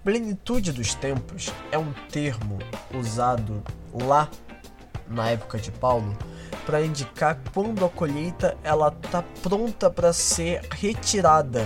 Plenitude 0.04 0.72
dos 0.72 0.94
tempos 0.94 1.52
é 1.72 1.78
um 1.78 1.92
termo 2.12 2.60
usado 2.94 3.64
lá 3.94 4.30
na 5.08 5.30
época 5.30 5.58
de 5.58 5.72
Paulo 5.72 6.18
para 6.66 6.82
indicar 6.82 7.40
quando 7.54 7.84
a 7.86 7.90
colheita 7.90 8.58
ela 8.64 8.92
tá 8.92 9.24
pronta 9.42 9.90
para 9.90 10.14
ser 10.14 10.62
retirada 10.72 11.66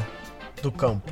do 0.62 0.71
campo. 0.71 1.12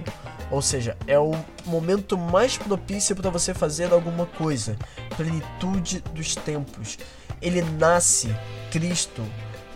Ou 0.52 0.62
seja, 0.62 0.98
é 1.06 1.20
o 1.20 1.34
momento 1.66 2.18
mais 2.18 2.58
propício 2.58 3.16
para 3.16 3.30
você 3.30 3.54
fazer 3.54 3.92
alguma 3.94 4.26
coisa. 4.26 4.76
Plenitude 5.16 6.02
dos 6.14 6.36
tempos. 6.36 6.98
Ele 7.42 7.62
nasce, 7.62 8.36
Cristo, 8.72 9.24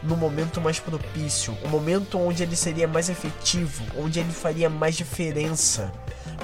no 0.03 0.17
momento 0.17 0.59
mais 0.59 0.79
propício, 0.79 1.57
o 1.63 1.69
momento 1.69 2.19
onde 2.19 2.43
ele 2.43 2.55
seria 2.55 2.88
mais 2.88 3.09
efetivo, 3.09 3.86
onde 3.97 4.19
ele 4.19 4.31
faria 4.31 4.69
mais 4.69 4.95
diferença. 4.95 5.91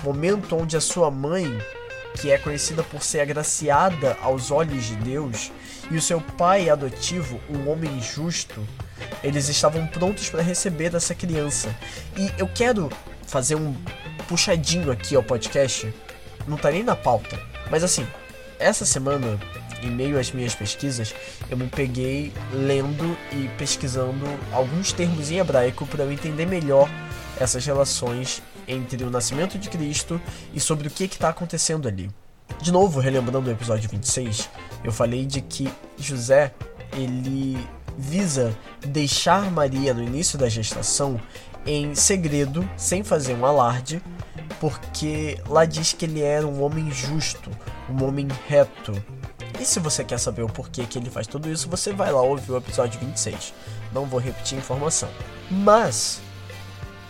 Momento 0.03 0.55
onde 0.55 0.77
a 0.77 0.81
sua 0.81 1.11
mãe, 1.11 1.45
que 2.15 2.31
é 2.31 2.37
conhecida 2.37 2.83
por 2.83 3.03
ser 3.03 3.19
agraciada 3.19 4.17
aos 4.21 4.49
olhos 4.49 4.85
de 4.85 4.95
Deus, 4.95 5.51
e 5.91 5.97
o 5.97 6.01
seu 6.01 6.21
pai 6.21 6.69
adotivo, 6.69 7.39
um 7.49 7.69
homem 7.69 7.99
justo, 7.99 8.65
eles 9.23 9.49
estavam 9.49 9.85
prontos 9.87 10.29
para 10.29 10.41
receber 10.41 10.95
essa 10.95 11.13
criança. 11.15 11.75
E 12.15 12.31
eu 12.37 12.47
quero 12.47 12.89
fazer 13.29 13.55
um 13.55 13.75
puxadinho 14.27 14.91
aqui 14.91 15.15
ao 15.15 15.23
podcast, 15.23 15.93
não 16.47 16.57
tá 16.57 16.71
nem 16.71 16.83
na 16.83 16.95
pauta, 16.95 17.39
mas 17.69 17.83
assim, 17.83 18.05
essa 18.57 18.85
semana, 18.85 19.39
em 19.83 19.91
meio 19.91 20.19
às 20.19 20.31
minhas 20.31 20.55
pesquisas, 20.55 21.13
eu 21.49 21.55
me 21.55 21.67
peguei 21.67 22.33
lendo 22.51 23.15
e 23.31 23.47
pesquisando 23.57 24.25
alguns 24.51 24.91
termos 24.91 25.29
em 25.29 25.37
hebraico 25.37 25.85
para 25.85 26.03
eu 26.03 26.11
entender 26.11 26.45
melhor 26.45 26.89
essas 27.39 27.65
relações 27.65 28.41
entre 28.67 29.03
o 29.03 29.09
nascimento 29.09 29.57
de 29.57 29.69
Cristo 29.69 30.19
e 30.53 30.59
sobre 30.59 30.87
o 30.87 30.91
que 30.91 31.05
está 31.05 31.29
acontecendo 31.29 31.87
ali. 31.87 32.09
De 32.61 32.71
novo, 32.71 32.99
relembrando 32.99 33.49
o 33.49 33.53
episódio 33.53 33.89
26, 33.89 34.49
eu 34.83 34.91
falei 34.91 35.25
de 35.25 35.39
que 35.39 35.71
José 35.97 36.51
ele 36.93 37.57
visa 37.97 38.57
deixar 38.85 39.51
Maria 39.51 39.93
no 39.93 40.03
início 40.03 40.37
da 40.37 40.49
gestação 40.49 41.19
em 41.65 41.95
segredo, 41.95 42.67
sem 42.78 43.04
fazer 43.04 43.34
um 43.36 43.45
alarde, 43.45 44.02
porque 44.60 45.39
lá 45.48 45.65
diz 45.65 45.93
que 45.93 46.06
ele 46.06 46.22
era 46.22 46.45
um 46.45 46.62
homem 46.63 46.91
justo, 46.91 47.50
um 47.89 48.04
homem 48.04 48.28
reto. 48.48 48.93
E 49.60 49.65
se 49.65 49.80
você 49.80 50.04
quer 50.04 50.19
saber 50.19 50.41
o 50.41 50.48
porquê 50.48 50.86
que 50.86 50.98
ele 50.98 51.10
faz 51.10 51.28
tudo 51.28 51.50
isso, 51.50 51.69
você 51.69 51.91
vai 51.91 52.12
lá 52.12 52.22
ouvir 52.22 52.52
o 52.52 52.58
episódio 52.58 53.00
26. 53.00 53.54
Não 53.93 54.06
vou 54.06 54.19
repetir 54.19 54.58
a 54.58 54.62
informação. 54.62 55.10
Mas, 55.50 56.22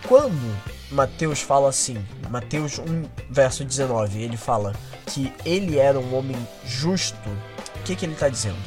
quando 0.08 0.56
Mateus 0.92 1.42
fala 1.42 1.70
assim, 1.70 2.04
Mateus 2.30 2.80
1, 2.80 3.06
verso 3.30 3.64
19, 3.64 4.22
ele 4.22 4.38
fala 4.38 4.74
que 5.06 5.32
ele 5.46 5.78
era 5.78 6.00
um 6.00 6.16
homem 6.16 6.38
justo, 6.66 7.30
o 7.76 7.84
que, 7.84 7.96
que 7.96 8.06
ele 8.06 8.14
está 8.14 8.30
dizendo? 8.30 8.58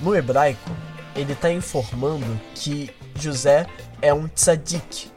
No 0.00 0.14
hebraico, 0.14 0.70
ele 1.14 1.32
está 1.32 1.50
informando 1.50 2.40
que 2.54 2.90
José 3.14 3.66
é 4.00 4.12
um 4.12 4.26
tzadik. 4.28 5.11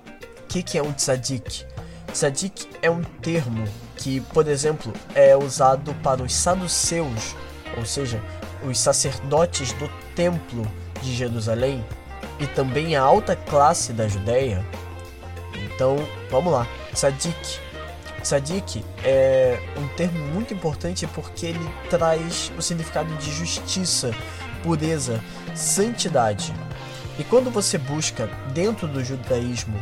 Que, 0.47 0.63
que 0.63 0.77
é 0.77 0.83
um 0.83 0.93
tzadik? 0.93 1.65
Tzadik 2.11 2.67
é 2.81 2.89
um 2.89 3.03
termo 3.03 3.67
que, 3.97 4.21
por 4.21 4.47
exemplo, 4.47 4.93
é 5.13 5.35
usado 5.35 5.93
para 5.95 6.23
os 6.23 6.33
saduceus, 6.33 7.35
ou 7.77 7.85
seja, 7.85 8.21
os 8.63 8.79
sacerdotes 8.79 9.73
do 9.73 9.89
templo 10.15 10.65
de 11.01 11.13
Jerusalém 11.13 11.83
e 12.39 12.47
também 12.47 12.95
a 12.95 13.01
alta 13.01 13.35
classe 13.35 13.93
da 13.93 14.07
Judéia. 14.07 14.65
Então, 15.53 15.97
vamos 16.29 16.53
lá. 16.53 16.67
Tzadik. 16.93 17.59
Tzadik 18.21 18.83
é 19.03 19.59
um 19.77 19.87
termo 19.95 20.19
muito 20.33 20.53
importante 20.53 21.05
porque 21.07 21.47
ele 21.47 21.69
traz 21.89 22.51
o 22.57 22.61
significado 22.61 23.13
de 23.17 23.31
justiça, 23.31 24.11
pureza, 24.63 25.21
santidade. 25.53 26.53
E 27.19 27.23
quando 27.23 27.51
você 27.51 27.77
busca 27.77 28.27
dentro 28.53 28.87
do 28.87 29.03
judaísmo 29.03 29.81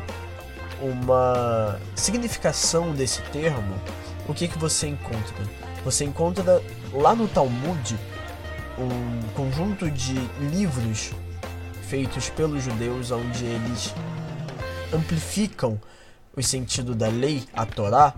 uma 0.84 1.80
significação 1.96 2.94
desse 2.94 3.22
termo, 3.24 3.76
o 4.28 4.34
que, 4.34 4.48
que 4.48 4.58
você 4.58 4.88
encontra? 4.88 5.46
Você 5.86 6.04
encontra 6.06 6.62
lá 6.92 7.16
no 7.16 7.28
Talmud 7.28 7.98
um 8.78 9.22
conjunto 9.34 9.90
de 9.90 10.16
livros 10.52 11.12
feitos 11.84 12.30
pelos 12.30 12.64
judeus 12.64 13.12
onde 13.12 13.46
eles 13.46 13.94
amplificam 14.94 15.80
o 16.36 16.42
sentido 16.42 16.96
da 16.96 17.08
lei, 17.08 17.44
a 17.54 17.66
Torá, 17.66 18.14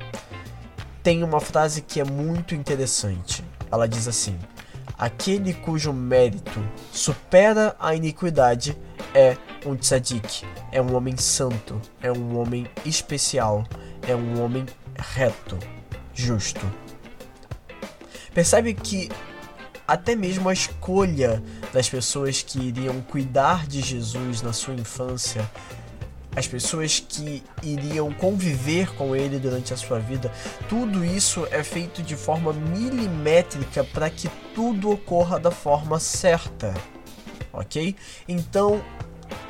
tem 1.04 1.23
uma 1.23 1.39
frase 1.39 1.82
que 1.82 1.99
é 1.99 2.04
muito 2.04 2.56
interessante. 2.56 3.43
Ela 3.71 3.88
diz 3.88 4.08
assim: 4.08 4.39
Aquele 4.97 5.54
cujo 5.54 5.91
mérito 5.91 6.63
supera 6.91 7.75
a 7.80 7.93
iniquidade 7.93 8.78
é 9.15 9.38
um 9.65 9.75
tzadik, 9.78 10.45
é 10.73 10.82
um 10.82 10.93
homem 10.93 11.15
santo, 11.15 11.82
é 12.01 12.12
um 12.12 12.38
homem 12.38 12.67
especial, 12.86 13.65
é 14.06 14.13
um 14.13 14.43
homem 14.43 14.65
reto, 14.97 15.58
justo. 16.13 16.69
Percebe 18.34 18.73
que 18.73 19.10
até 19.88 20.15
mesmo 20.15 20.49
a 20.49 20.54
escolha 20.54 21.41
das 21.71 21.88
pessoas 21.88 22.41
que 22.41 22.60
iriam 22.60 22.99
cuidar 23.01 23.65
de 23.65 23.82
Jesus 23.82 24.41
na 24.41 24.51
sua 24.51 24.73
infância, 24.73 25.49
as 26.36 26.45
pessoas 26.45 26.99
que 26.99 27.41
iriam 27.63 28.12
conviver 28.12 28.93
com 28.95 29.15
ele 29.15 29.39
durante 29.39 29.73
a 29.73 29.78
sua 29.78 29.99
vida, 29.99 30.30
tudo 30.67 31.06
isso 31.06 31.47
é 31.49 31.63
feito 31.63 32.04
de 32.04 32.17
forma 32.17 32.51
milimétrica 32.51 33.86
para 33.86 34.10
que 34.10 34.30
tudo 34.54 34.91
ocorra 34.91 35.39
da 35.39 35.51
forma 35.51 35.97
certa, 35.99 36.73
ok? 37.55 37.95
Então 38.27 38.81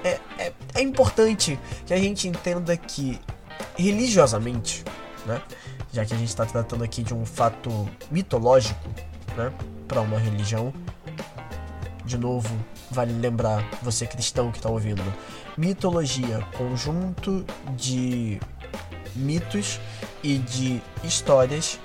é, 0.03 0.19
é, 0.37 0.53
é 0.75 0.81
importante 0.81 1.59
que 1.85 1.93
a 1.93 1.97
gente 1.97 2.27
entenda 2.27 2.75
que 2.77 3.19
religiosamente, 3.77 4.83
né? 5.25 5.41
Já 5.91 6.05
que 6.05 6.13
a 6.13 6.17
gente 6.17 6.29
está 6.29 6.45
tratando 6.45 6.83
aqui 6.83 7.03
de 7.03 7.13
um 7.13 7.25
fato 7.25 7.89
mitológico, 8.11 8.87
né? 9.35 9.51
Para 9.87 10.01
uma 10.01 10.19
religião, 10.19 10.73
de 12.03 12.17
novo, 12.17 12.53
vale 12.91 13.13
lembrar, 13.13 13.63
você 13.81 14.05
cristão 14.05 14.51
que 14.51 14.57
está 14.57 14.69
ouvindo, 14.69 15.01
mitologia, 15.57 16.39
conjunto 16.57 17.45
de 17.75 18.39
mitos 19.15 19.79
e 20.23 20.37
de 20.37 20.81
histórias 21.03 21.79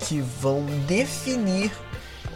que 0.00 0.20
vão 0.20 0.64
definir 0.86 1.70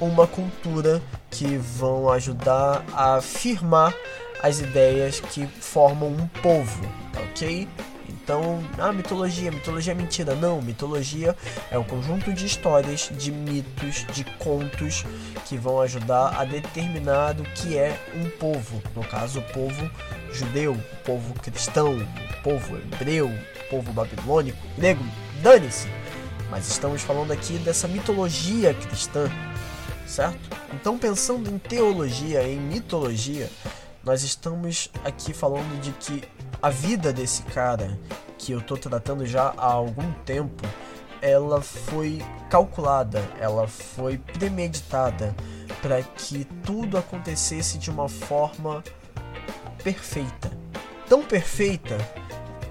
uma 0.01 0.27
cultura, 0.27 1.03
que 1.31 1.57
vão 1.57 2.11
ajudar 2.11 2.85
a 2.93 3.17
afirmar 3.17 3.95
as 4.43 4.61
ideias 4.61 5.21
que 5.21 5.47
formam 5.47 6.09
um 6.09 6.27
povo, 6.41 6.83
ok? 7.17 7.69
Então, 8.09 8.63
ah, 8.79 8.93
mitologia, 8.93 9.51
mitologia 9.51 9.93
é 9.93 9.97
mentira. 9.97 10.35
Não, 10.35 10.61
mitologia 10.61 11.35
é 11.71 11.79
um 11.79 11.85
conjunto 11.85 12.31
de 12.33 12.45
histórias, 12.45 13.11
de 13.17 13.33
mitos, 13.33 14.05
de 14.13 14.23
contos 14.23 15.05
que 15.47 15.57
vão 15.57 15.81
ajudar 15.81 16.39
a 16.39 16.45
determinar 16.45 17.37
o 17.41 17.43
que 17.43 17.79
é 17.79 17.99
um 18.15 18.29
povo. 18.39 18.83
No 18.95 19.03
caso, 19.05 19.41
o 19.41 19.43
povo 19.55 19.91
judeu, 20.31 20.73
o 20.73 20.97
povo 21.05 21.33
cristão, 21.41 21.97
o 21.97 22.43
povo 22.43 22.77
hebreu, 22.77 23.29
o 23.29 23.71
povo 23.71 23.93
babilônico, 23.95 24.59
grego, 24.77 25.05
dane-se. 25.43 25.89
Mas 26.51 26.69
estamos 26.69 27.01
falando 27.03 27.33
aqui 27.33 27.55
dessa 27.59 27.89
mitologia 27.89 28.75
cristã, 28.75 29.31
certo? 30.09 30.39
Então, 30.73 30.99
pensando 30.99 31.51
em 31.51 31.59
teologia, 31.59 32.43
em 32.43 32.59
mitologia, 32.59 33.49
nós 34.03 34.23
estamos 34.23 34.91
aqui 35.05 35.33
falando 35.33 35.81
de 35.81 35.93
que 35.93 36.23
a 36.63 36.71
vida 36.71 37.13
desse 37.13 37.43
cara, 37.43 37.99
que 38.39 38.53
eu 38.53 38.61
tô 38.61 38.77
tratando 38.77 39.27
já 39.27 39.53
há 39.57 39.73
algum 39.73 40.11
tempo, 40.25 40.67
ela 41.21 41.61
foi 41.61 42.23
calculada, 42.49 43.23
ela 43.39 43.69
foi 43.69 44.19
premeditada 44.19 45.35
para 45.83 46.03
que 46.03 46.45
tudo 46.65 46.97
acontecesse 46.97 47.77
de 47.79 47.91
uma 47.91 48.09
forma 48.09 48.83
perfeita. 49.83 50.51
Tão 51.09 51.23
perfeita 51.23 51.97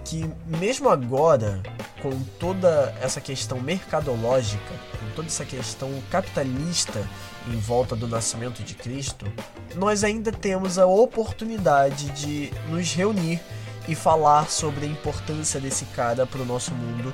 que 0.03 0.29
mesmo 0.45 0.89
agora, 0.89 1.61
com 2.01 2.11
toda 2.39 2.95
essa 3.01 3.19
questão 3.19 3.59
mercadológica, 3.59 4.73
toda 5.17 5.27
essa 5.29 5.43
questão 5.43 5.89
capitalista 6.11 7.03
em 7.47 7.57
volta 7.57 7.95
do 7.95 8.07
nascimento 8.07 8.61
de 8.61 8.75
Cristo, 8.75 9.25
nós 9.73 10.03
ainda 10.03 10.31
temos 10.31 10.77
a 10.77 10.85
oportunidade 10.85 12.11
de 12.11 12.51
nos 12.69 12.93
reunir 12.93 13.41
e 13.87 13.95
falar 13.95 14.47
sobre 14.47 14.85
a 14.85 14.87
importância 14.87 15.59
desse 15.59 15.85
cara 15.85 16.27
para 16.27 16.39
o 16.39 16.45
nosso 16.45 16.71
mundo. 16.71 17.11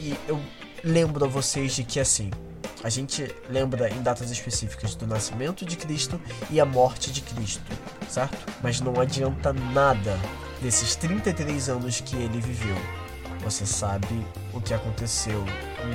E 0.00 0.18
eu 0.26 0.40
lembro 0.82 1.24
a 1.24 1.28
vocês 1.28 1.76
de 1.76 1.84
que 1.84 2.00
assim, 2.00 2.28
a 2.82 2.88
gente 2.88 3.32
lembra 3.48 3.88
em 3.88 4.02
datas 4.02 4.28
específicas 4.32 4.96
do 4.96 5.06
nascimento 5.06 5.64
de 5.64 5.76
Cristo 5.76 6.20
e 6.50 6.60
a 6.60 6.64
morte 6.64 7.12
de 7.12 7.20
Cristo, 7.20 7.70
certo? 8.08 8.36
Mas 8.60 8.80
não 8.80 9.00
adianta 9.00 9.52
nada 9.52 10.18
desses 10.60 10.96
33 10.96 11.68
anos 11.68 12.00
que 12.00 12.16
ele 12.16 12.40
viveu. 12.40 12.76
Você 13.44 13.64
sabe 13.64 14.26
o 14.52 14.60
que 14.60 14.74
aconteceu 14.74 15.44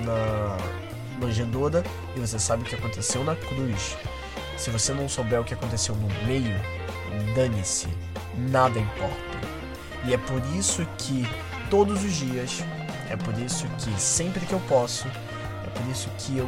na 0.06 0.90
manjedoura 1.21 1.84
e 2.15 2.19
você 2.19 2.39
sabe 2.39 2.63
o 2.63 2.65
que 2.65 2.75
aconteceu 2.75 3.23
na 3.23 3.36
cruz. 3.36 3.95
Se 4.57 4.69
você 4.69 4.93
não 4.93 5.07
souber 5.07 5.39
o 5.39 5.43
que 5.43 5.53
aconteceu 5.53 5.95
no 5.95 6.07
meio, 6.25 6.60
dane-se, 7.36 7.88
nada 8.38 8.79
importa. 8.79 9.15
E 10.05 10.13
é 10.13 10.17
por 10.17 10.41
isso 10.55 10.86
que 10.97 11.27
todos 11.69 12.03
os 12.03 12.13
dias, 12.13 12.63
é 13.10 13.15
por 13.15 13.38
isso 13.39 13.65
que 13.77 13.99
sempre 13.99 14.45
que 14.45 14.53
eu 14.53 14.62
posso, 14.67 15.07
é 15.07 15.69
por 15.69 15.89
isso 15.89 16.10
que 16.17 16.38
eu 16.38 16.47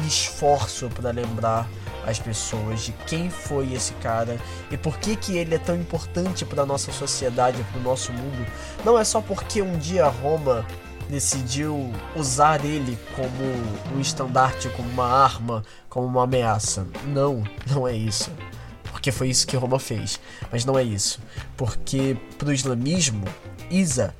me 0.00 0.06
esforço 0.06 0.88
para 0.88 1.10
lembrar 1.10 1.68
as 2.06 2.18
pessoas 2.18 2.82
de 2.82 2.92
quem 3.06 3.28
foi 3.28 3.72
esse 3.72 3.92
cara 3.94 4.38
e 4.70 4.76
por 4.76 4.96
que 4.98 5.16
que 5.16 5.36
ele 5.36 5.54
é 5.54 5.58
tão 5.58 5.74
importante 5.74 6.44
para 6.44 6.64
nossa 6.64 6.92
sociedade, 6.92 7.64
para 7.72 7.80
o 7.80 7.82
nosso 7.82 8.12
mundo. 8.12 8.46
Não 8.84 8.98
é 8.98 9.04
só 9.04 9.20
porque 9.20 9.60
um 9.60 9.76
dia 9.76 10.06
Roma 10.06 10.64
decidiu 11.08 11.92
usar 12.14 12.64
ele 12.64 12.98
como 13.14 13.96
um 13.96 14.00
estandarte, 14.00 14.68
como 14.70 14.88
uma 14.88 15.06
arma, 15.06 15.64
como 15.88 16.06
uma 16.06 16.24
ameaça. 16.24 16.86
Não, 17.06 17.42
não 17.70 17.86
é 17.86 17.94
isso. 17.94 18.30
Porque 18.90 19.12
foi 19.12 19.28
isso 19.28 19.46
que 19.46 19.56
Roma 19.56 19.78
fez. 19.78 20.20
Mas 20.50 20.64
não 20.64 20.78
é 20.78 20.82
isso. 20.82 21.20
Porque 21.56 22.16
pro 22.38 22.52
islamismo, 22.52 23.24
Isa 23.70 24.14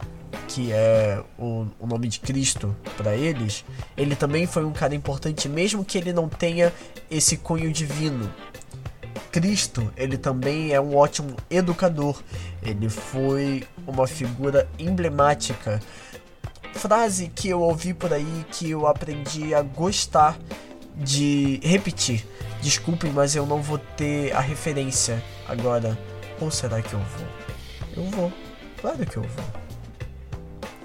que 0.47 0.73
é 0.73 1.23
o, 1.39 1.67
o 1.79 1.87
nome 1.87 2.09
de 2.09 2.21
Cristo 2.21 2.75
para 2.97 3.15
eles, 3.15 3.65
ele 3.97 4.15
também 4.15 4.47
foi 4.47 4.65
um 4.65 4.73
cara 4.73 4.95
importante, 4.95 5.49
mesmo 5.49 5.85
que 5.85 5.99
ele 5.99 6.13
não 6.13 6.29
tenha 6.29 6.73
esse 7.11 7.37
cunho 7.37 7.73
divino. 7.73 8.33
Cristo, 9.31 9.93
ele 9.97 10.17
também 10.17 10.73
é 10.73 10.81
um 10.81 10.97
ótimo 10.97 11.37
educador. 11.51 12.23
Ele 12.63 12.89
foi 12.89 13.65
uma 13.87 14.07
figura 14.07 14.67
emblemática. 14.79 15.81
Frase 16.77 17.29
que 17.35 17.49
eu 17.49 17.63
ouvi 17.63 17.95
por 17.95 18.13
aí 18.13 18.47
que 18.53 18.71
eu 18.71 18.87
aprendi 18.87 19.55
a 19.55 19.63
gostar 19.63 20.39
de 20.95 21.59
repetir. 21.63 22.25
Desculpem, 22.61 23.11
mas 23.13 23.35
eu 23.35 23.47
não 23.47 23.63
vou 23.63 23.79
ter 23.79 24.33
a 24.33 24.41
referência 24.41 25.23
agora. 25.49 25.99
Ou 26.41 26.51
será 26.51 26.83
que 26.83 26.93
eu 26.93 27.01
vou? 27.01 27.29
Eu 27.97 28.11
vou. 28.11 28.33
Claro 28.81 29.07
que 29.07 29.17
eu 29.17 29.23
vou. 29.23 29.45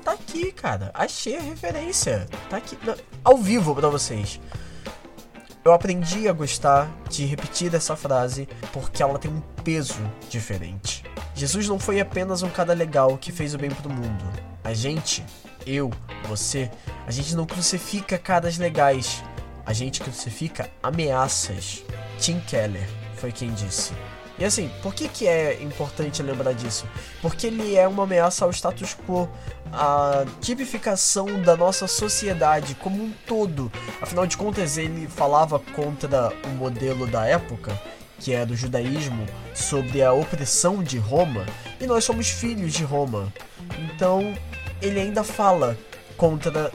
Tá 0.03 0.13
aqui, 0.13 0.51
cara. 0.51 0.91
Achei 0.93 1.37
a 1.37 1.41
referência. 1.41 2.27
Tá 2.49 2.57
aqui. 2.57 2.77
Ao 3.23 3.37
vivo 3.37 3.75
para 3.75 3.89
vocês. 3.89 4.39
Eu 5.63 5.73
aprendi 5.73 6.27
a 6.27 6.33
gostar 6.33 6.89
de 7.09 7.25
repetir 7.25 7.75
essa 7.75 7.95
frase 7.95 8.47
porque 8.73 9.03
ela 9.03 9.19
tem 9.19 9.29
um 9.29 9.41
peso 9.63 9.99
diferente. 10.29 11.03
Jesus 11.35 11.67
não 11.67 11.77
foi 11.77 11.99
apenas 11.99 12.41
um 12.41 12.49
cara 12.49 12.73
legal 12.73 13.17
que 13.17 13.31
fez 13.31 13.53
o 13.53 13.59
bem 13.59 13.69
pro 13.69 13.89
mundo. 13.89 14.23
A 14.63 14.73
gente, 14.73 15.23
eu, 15.65 15.91
você, 16.27 16.69
a 17.05 17.11
gente 17.11 17.35
não 17.35 17.45
crucifica 17.45 18.17
caras 18.17 18.57
legais. 18.57 19.23
A 19.65 19.73
gente 19.73 20.01
crucifica 20.01 20.69
ameaças. 20.81 21.83
Tim 22.19 22.39
Keller 22.41 22.87
foi 23.15 23.31
quem 23.31 23.53
disse. 23.53 23.93
E 24.41 24.43
assim, 24.43 24.71
por 24.81 24.95
que, 24.95 25.07
que 25.07 25.27
é 25.27 25.61
importante 25.61 26.23
lembrar 26.23 26.53
disso? 26.53 26.87
Porque 27.21 27.45
ele 27.45 27.75
é 27.75 27.87
uma 27.87 28.03
ameaça 28.03 28.43
ao 28.43 28.49
status 28.49 28.97
quo, 29.05 29.29
a 29.71 30.25
tipificação 30.39 31.43
da 31.43 31.55
nossa 31.55 31.85
sociedade 31.85 32.73
como 32.73 33.03
um 33.03 33.13
todo. 33.27 33.71
Afinal 34.01 34.25
de 34.25 34.35
contas, 34.35 34.79
ele 34.79 35.07
falava 35.07 35.59
contra 35.59 36.33
o 36.45 36.49
modelo 36.55 37.05
da 37.05 37.27
época, 37.27 37.79
que 38.17 38.33
é 38.33 38.43
do 38.43 38.55
judaísmo, 38.55 39.27
sobre 39.53 40.01
a 40.01 40.11
opressão 40.11 40.81
de 40.81 40.97
Roma, 40.97 41.45
e 41.79 41.85
nós 41.85 42.03
somos 42.03 42.27
filhos 42.29 42.73
de 42.73 42.83
Roma. 42.83 43.31
Então, 43.77 44.33
ele 44.81 44.99
ainda 44.99 45.23
fala 45.23 45.77
contra 46.17 46.71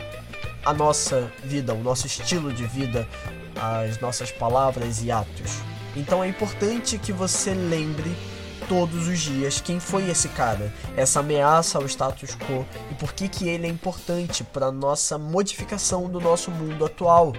a 0.64 0.72
nossa 0.72 1.30
vida, 1.44 1.74
o 1.74 1.82
nosso 1.82 2.06
estilo 2.06 2.52
de 2.52 2.66
vida, 2.66 3.08
as 3.54 4.00
nossas 4.00 4.30
palavras 4.30 5.02
e 5.02 5.10
atos. 5.10 5.60
Então 5.96 6.22
é 6.22 6.28
importante 6.28 6.98
que 6.98 7.12
você 7.12 7.54
lembre 7.54 8.14
todos 8.68 9.06
os 9.06 9.20
dias 9.20 9.60
quem 9.60 9.78
foi 9.78 10.10
esse 10.10 10.28
cara, 10.30 10.72
essa 10.96 11.20
ameaça 11.20 11.78
ao 11.78 11.86
status 11.86 12.36
quo 12.36 12.66
e 12.90 12.94
por 12.94 13.12
que 13.12 13.28
que 13.28 13.48
ele 13.48 13.66
é 13.66 13.70
importante 13.70 14.42
para 14.42 14.72
nossa 14.72 15.16
modificação 15.16 16.08
do 16.08 16.20
nosso 16.20 16.50
mundo 16.50 16.84
atual. 16.84 17.32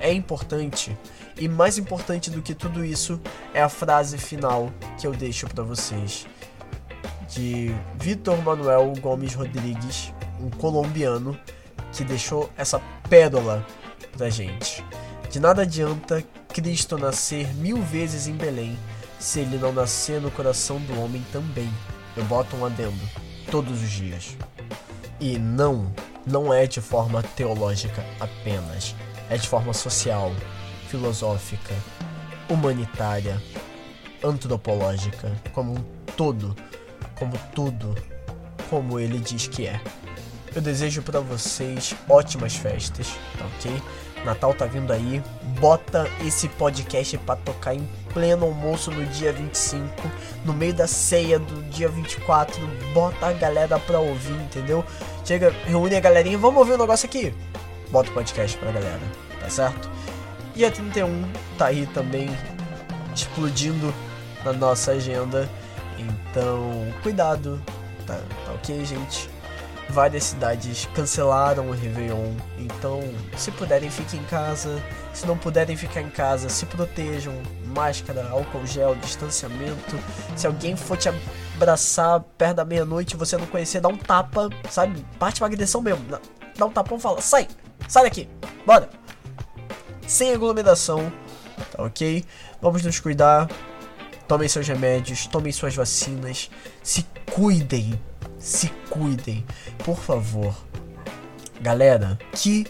É 0.00 0.12
importante. 0.12 0.96
E 1.36 1.48
mais 1.48 1.78
importante 1.78 2.30
do 2.30 2.42
que 2.42 2.54
tudo 2.54 2.84
isso 2.84 3.20
é 3.52 3.62
a 3.62 3.68
frase 3.68 4.18
final 4.18 4.70
que 4.98 5.06
eu 5.06 5.12
deixo 5.12 5.46
para 5.48 5.64
vocês 5.64 6.26
de 7.34 7.74
Vitor 7.98 8.40
Manuel 8.42 8.92
Gomes 9.00 9.34
Rodrigues, 9.34 10.12
um 10.40 10.48
colombiano 10.50 11.38
que 11.92 12.04
deixou 12.04 12.50
essa 12.56 12.80
pérola 13.08 13.66
pra 14.16 14.30
gente. 14.30 14.84
De 15.30 15.40
nada 15.40 15.62
adianta 15.62 16.24
Cristo 16.48 16.96
nascer 16.96 17.52
mil 17.54 17.82
vezes 17.82 18.28
em 18.28 18.34
Belém 18.34 18.78
se 19.18 19.40
ele 19.40 19.58
não 19.58 19.72
nascer 19.72 20.20
no 20.20 20.30
coração 20.30 20.78
do 20.80 21.00
homem 21.00 21.24
também. 21.32 21.68
Eu 22.16 22.24
boto 22.24 22.56
um 22.56 22.64
adendo 22.64 23.00
todos 23.50 23.82
os 23.82 23.90
dias. 23.90 24.36
E 25.18 25.38
não, 25.38 25.92
não 26.26 26.52
é 26.52 26.66
de 26.66 26.80
forma 26.80 27.22
teológica 27.22 28.04
apenas, 28.20 28.94
é 29.28 29.36
de 29.36 29.48
forma 29.48 29.72
social, 29.72 30.32
filosófica, 30.88 31.74
humanitária, 32.48 33.40
antropológica, 34.22 35.32
como 35.52 35.72
um 35.72 35.84
todo, 36.16 36.54
como 37.24 37.38
tudo, 37.54 37.94
como 38.68 39.00
ele 39.00 39.18
diz 39.18 39.48
que 39.48 39.66
é. 39.66 39.80
Eu 40.54 40.60
desejo 40.60 41.02
para 41.02 41.20
vocês 41.20 41.94
ótimas 42.08 42.54
festas, 42.54 43.08
tá 43.38 43.46
ok? 43.46 43.82
Natal 44.24 44.54
tá 44.54 44.66
vindo 44.66 44.92
aí. 44.92 45.22
Bota 45.58 46.06
esse 46.24 46.48
podcast 46.50 47.16
para 47.18 47.36
tocar 47.36 47.74
em 47.74 47.88
pleno 48.12 48.44
almoço 48.44 48.90
no 48.90 49.04
dia 49.06 49.32
25, 49.32 49.86
no 50.44 50.52
meio 50.52 50.74
da 50.74 50.86
ceia 50.86 51.38
do 51.38 51.62
dia 51.70 51.88
24. 51.88 52.60
Bota 52.92 53.26
a 53.26 53.32
galera 53.32 53.78
pra 53.78 53.98
ouvir, 53.98 54.34
entendeu? 54.34 54.84
Chega, 55.24 55.50
reúne 55.64 55.96
a 55.96 56.00
galerinha, 56.00 56.38
vamos 56.38 56.58
ouvir 56.58 56.72
o 56.72 56.74
um 56.74 56.78
negócio 56.78 57.06
aqui. 57.06 57.34
Bota 57.90 58.10
o 58.10 58.14
podcast 58.14 58.56
pra 58.58 58.70
galera, 58.70 59.00
tá 59.40 59.48
certo? 59.48 59.90
Dia 60.54 60.70
31 60.70 61.24
tá 61.58 61.66
aí 61.66 61.86
também 61.86 62.28
explodindo 63.14 63.92
na 64.44 64.52
nossa 64.52 64.92
agenda. 64.92 65.48
Então, 65.98 66.92
cuidado, 67.02 67.60
tá, 68.06 68.20
tá 68.44 68.52
ok, 68.52 68.84
gente? 68.84 69.34
várias 69.88 70.24
cidades 70.24 70.88
cancelaram 70.94 71.68
o 71.68 71.72
Réveillon. 71.72 72.32
Então, 72.58 73.00
se 73.36 73.50
puderem, 73.52 73.90
fiquem 73.90 74.20
em 74.20 74.24
casa. 74.24 74.82
Se 75.12 75.26
não 75.26 75.36
puderem 75.36 75.76
ficar 75.76 76.00
em 76.00 76.10
casa, 76.10 76.48
se 76.48 76.66
protejam. 76.66 77.34
Máscara, 77.66 78.28
álcool 78.28 78.66
gel, 78.66 78.94
distanciamento. 78.96 79.98
Se 80.36 80.46
alguém 80.46 80.76
for 80.76 80.96
te 80.96 81.08
abraçar 81.54 82.20
perto 82.36 82.56
da 82.56 82.64
meia-noite 82.64 83.14
e 83.14 83.18
você 83.18 83.36
não 83.36 83.46
conhecer, 83.46 83.80
dá 83.80 83.88
um 83.88 83.96
tapa, 83.96 84.48
sabe? 84.70 85.04
Parte 85.18 85.38
pra 85.38 85.46
agressão 85.46 85.80
mesmo. 85.80 86.04
Dá 86.56 86.66
um 86.66 86.70
tapão 86.70 86.98
e 86.98 87.00
fala: 87.00 87.20
sai, 87.20 87.48
sai 87.88 88.04
daqui, 88.04 88.28
bora. 88.66 88.88
Sem 90.06 90.34
aglomeração, 90.34 91.10
tá 91.72 91.82
ok? 91.82 92.24
Vamos 92.60 92.84
nos 92.84 93.00
cuidar. 93.00 93.48
Tomem 94.26 94.48
seus 94.48 94.66
remédios, 94.66 95.26
tomem 95.26 95.52
suas 95.52 95.74
vacinas, 95.74 96.50
se 96.82 97.06
cuidem, 97.32 97.98
se 98.38 98.68
cuidem, 98.88 99.44
por 99.84 99.98
favor. 99.98 100.54
Galera, 101.60 102.18
que 102.32 102.66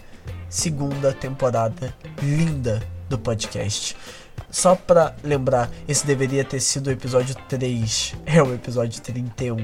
segunda 0.49 1.12
temporada 1.12 1.95
linda 2.23 2.83
do 3.09 3.19
podcast. 3.19 3.97
Só 4.51 4.77
pra 4.77 5.14
lembrar, 5.23 5.69
esse 5.88 6.07
deveria 6.07 6.45
ter 6.45 6.61
sido 6.61 6.87
o 6.87 6.90
episódio 6.90 7.35
3, 7.49 8.14
é 8.25 8.43
o 8.43 8.55
episódio 8.55 9.01
31. 9.03 9.57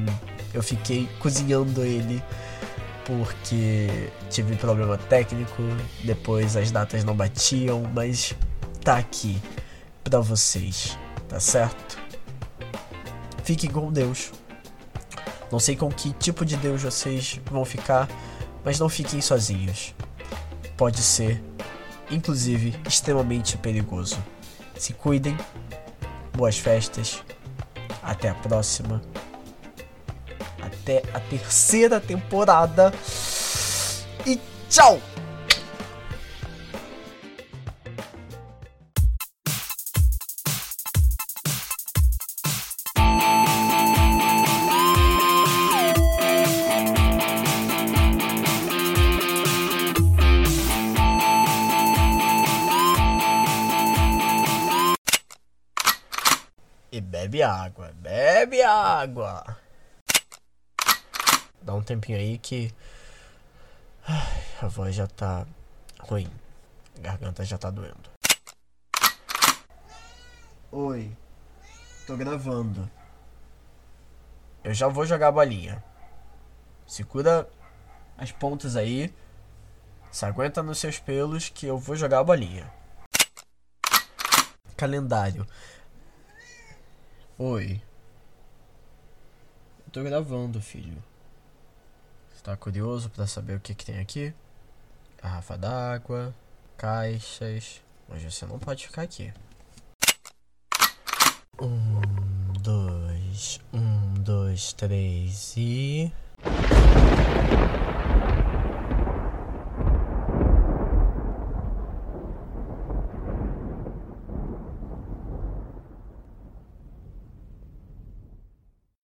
Eu 0.53 0.63
fiquei 0.63 1.09
cozinhando 1.21 1.85
ele 1.85 2.23
porque 3.05 4.11
tive 4.29 4.57
problema 4.57 4.97
técnico, 4.97 5.63
depois 6.05 6.57
as 6.57 6.71
datas 6.71 7.05
não 7.05 7.15
batiam, 7.15 7.83
mas 7.95 8.35
tá 8.85 8.99
aqui 8.99 9.41
pra 10.03 10.21
vocês, 10.21 10.99
tá 11.31 11.39
certo? 11.39 11.97
Fiquem 13.45 13.71
com 13.71 13.91
Deus. 13.93 14.33
Não 15.51 15.61
sei 15.61 15.77
com 15.77 15.91
que 15.91 16.13
tipo 16.15 16.45
de 16.45 16.57
Deus 16.57 16.83
vocês 16.83 17.41
vão 17.51 17.65
ficar, 17.65 18.09
mas 18.65 18.79
não 18.81 18.89
fiquem 18.89 19.21
sozinhos. 19.21 19.95
Pode 20.77 21.01
ser 21.01 21.43
inclusive 22.11 22.75
extremamente 22.87 23.57
perigoso. 23.57 24.19
Se 24.77 24.93
cuidem, 24.93 25.37
boas 26.35 26.59
festas, 26.59 27.23
até 28.03 28.29
a 28.29 28.35
próxima, 28.35 29.01
até 30.61 31.03
a 31.15 31.21
terceira 31.21 32.01
temporada 32.01 32.93
e 34.27 34.41
tchau! 34.69 35.01
Água. 58.73 59.57
Dá 61.63 61.75
um 61.75 61.83
tempinho 61.83 62.19
aí 62.19 62.39
que. 62.39 62.73
Ai, 64.07 64.43
a 64.63 64.67
voz 64.69 64.95
já 64.95 65.07
tá 65.07 65.47
ruim. 66.01 66.31
A 66.99 67.01
garganta 67.01 67.45
já 67.45 67.59
tá 67.59 67.71
doendo. 67.71 68.11
Oi. 70.73 71.17
Tô 72.07 72.17
gravando. 72.17 72.91
Eu 74.63 74.75
já 74.75 74.89
vou 74.89 75.07
jogar 75.07 75.29
a 75.29 75.33
bolinha. 75.33 75.83
Segura 76.87 77.49
as 78.17 78.33
pontas 78.33 78.77
aí. 78.77 79.15
Se 80.11 80.25
aguenta 80.25 80.63
nos 80.63 80.79
seus 80.79 80.99
pelos 80.99 81.49
que 81.49 81.67
eu 81.67 81.79
vou 81.79 81.95
jogar 81.95 82.19
a 82.19 82.25
bolinha. 82.25 82.73
Calendário. 84.77 85.47
Oi. 87.39 87.81
Eu 89.91 89.93
tô 89.93 90.05
gravando, 90.05 90.63
filho. 90.63 91.03
Você 92.33 92.45
tá 92.45 92.57
curioso 92.57 93.11
pra 93.11 93.27
saber 93.27 93.57
o 93.57 93.61
que, 93.61 93.75
que 93.75 93.85
tem 93.85 93.99
aqui? 93.99 94.33
Garrafa 95.21 95.59
d'água, 95.59 96.33
caixas. 96.77 97.83
Mas 98.09 98.23
você 98.23 98.47
não 98.47 98.57
pode 98.57 98.87
ficar 98.87 99.03
aqui. 99.03 99.35
Um, 101.61 102.01
dois, 102.63 103.59
um, 103.73 104.15
dois, 104.23 104.73
três 104.75 105.55
e. 105.57 106.13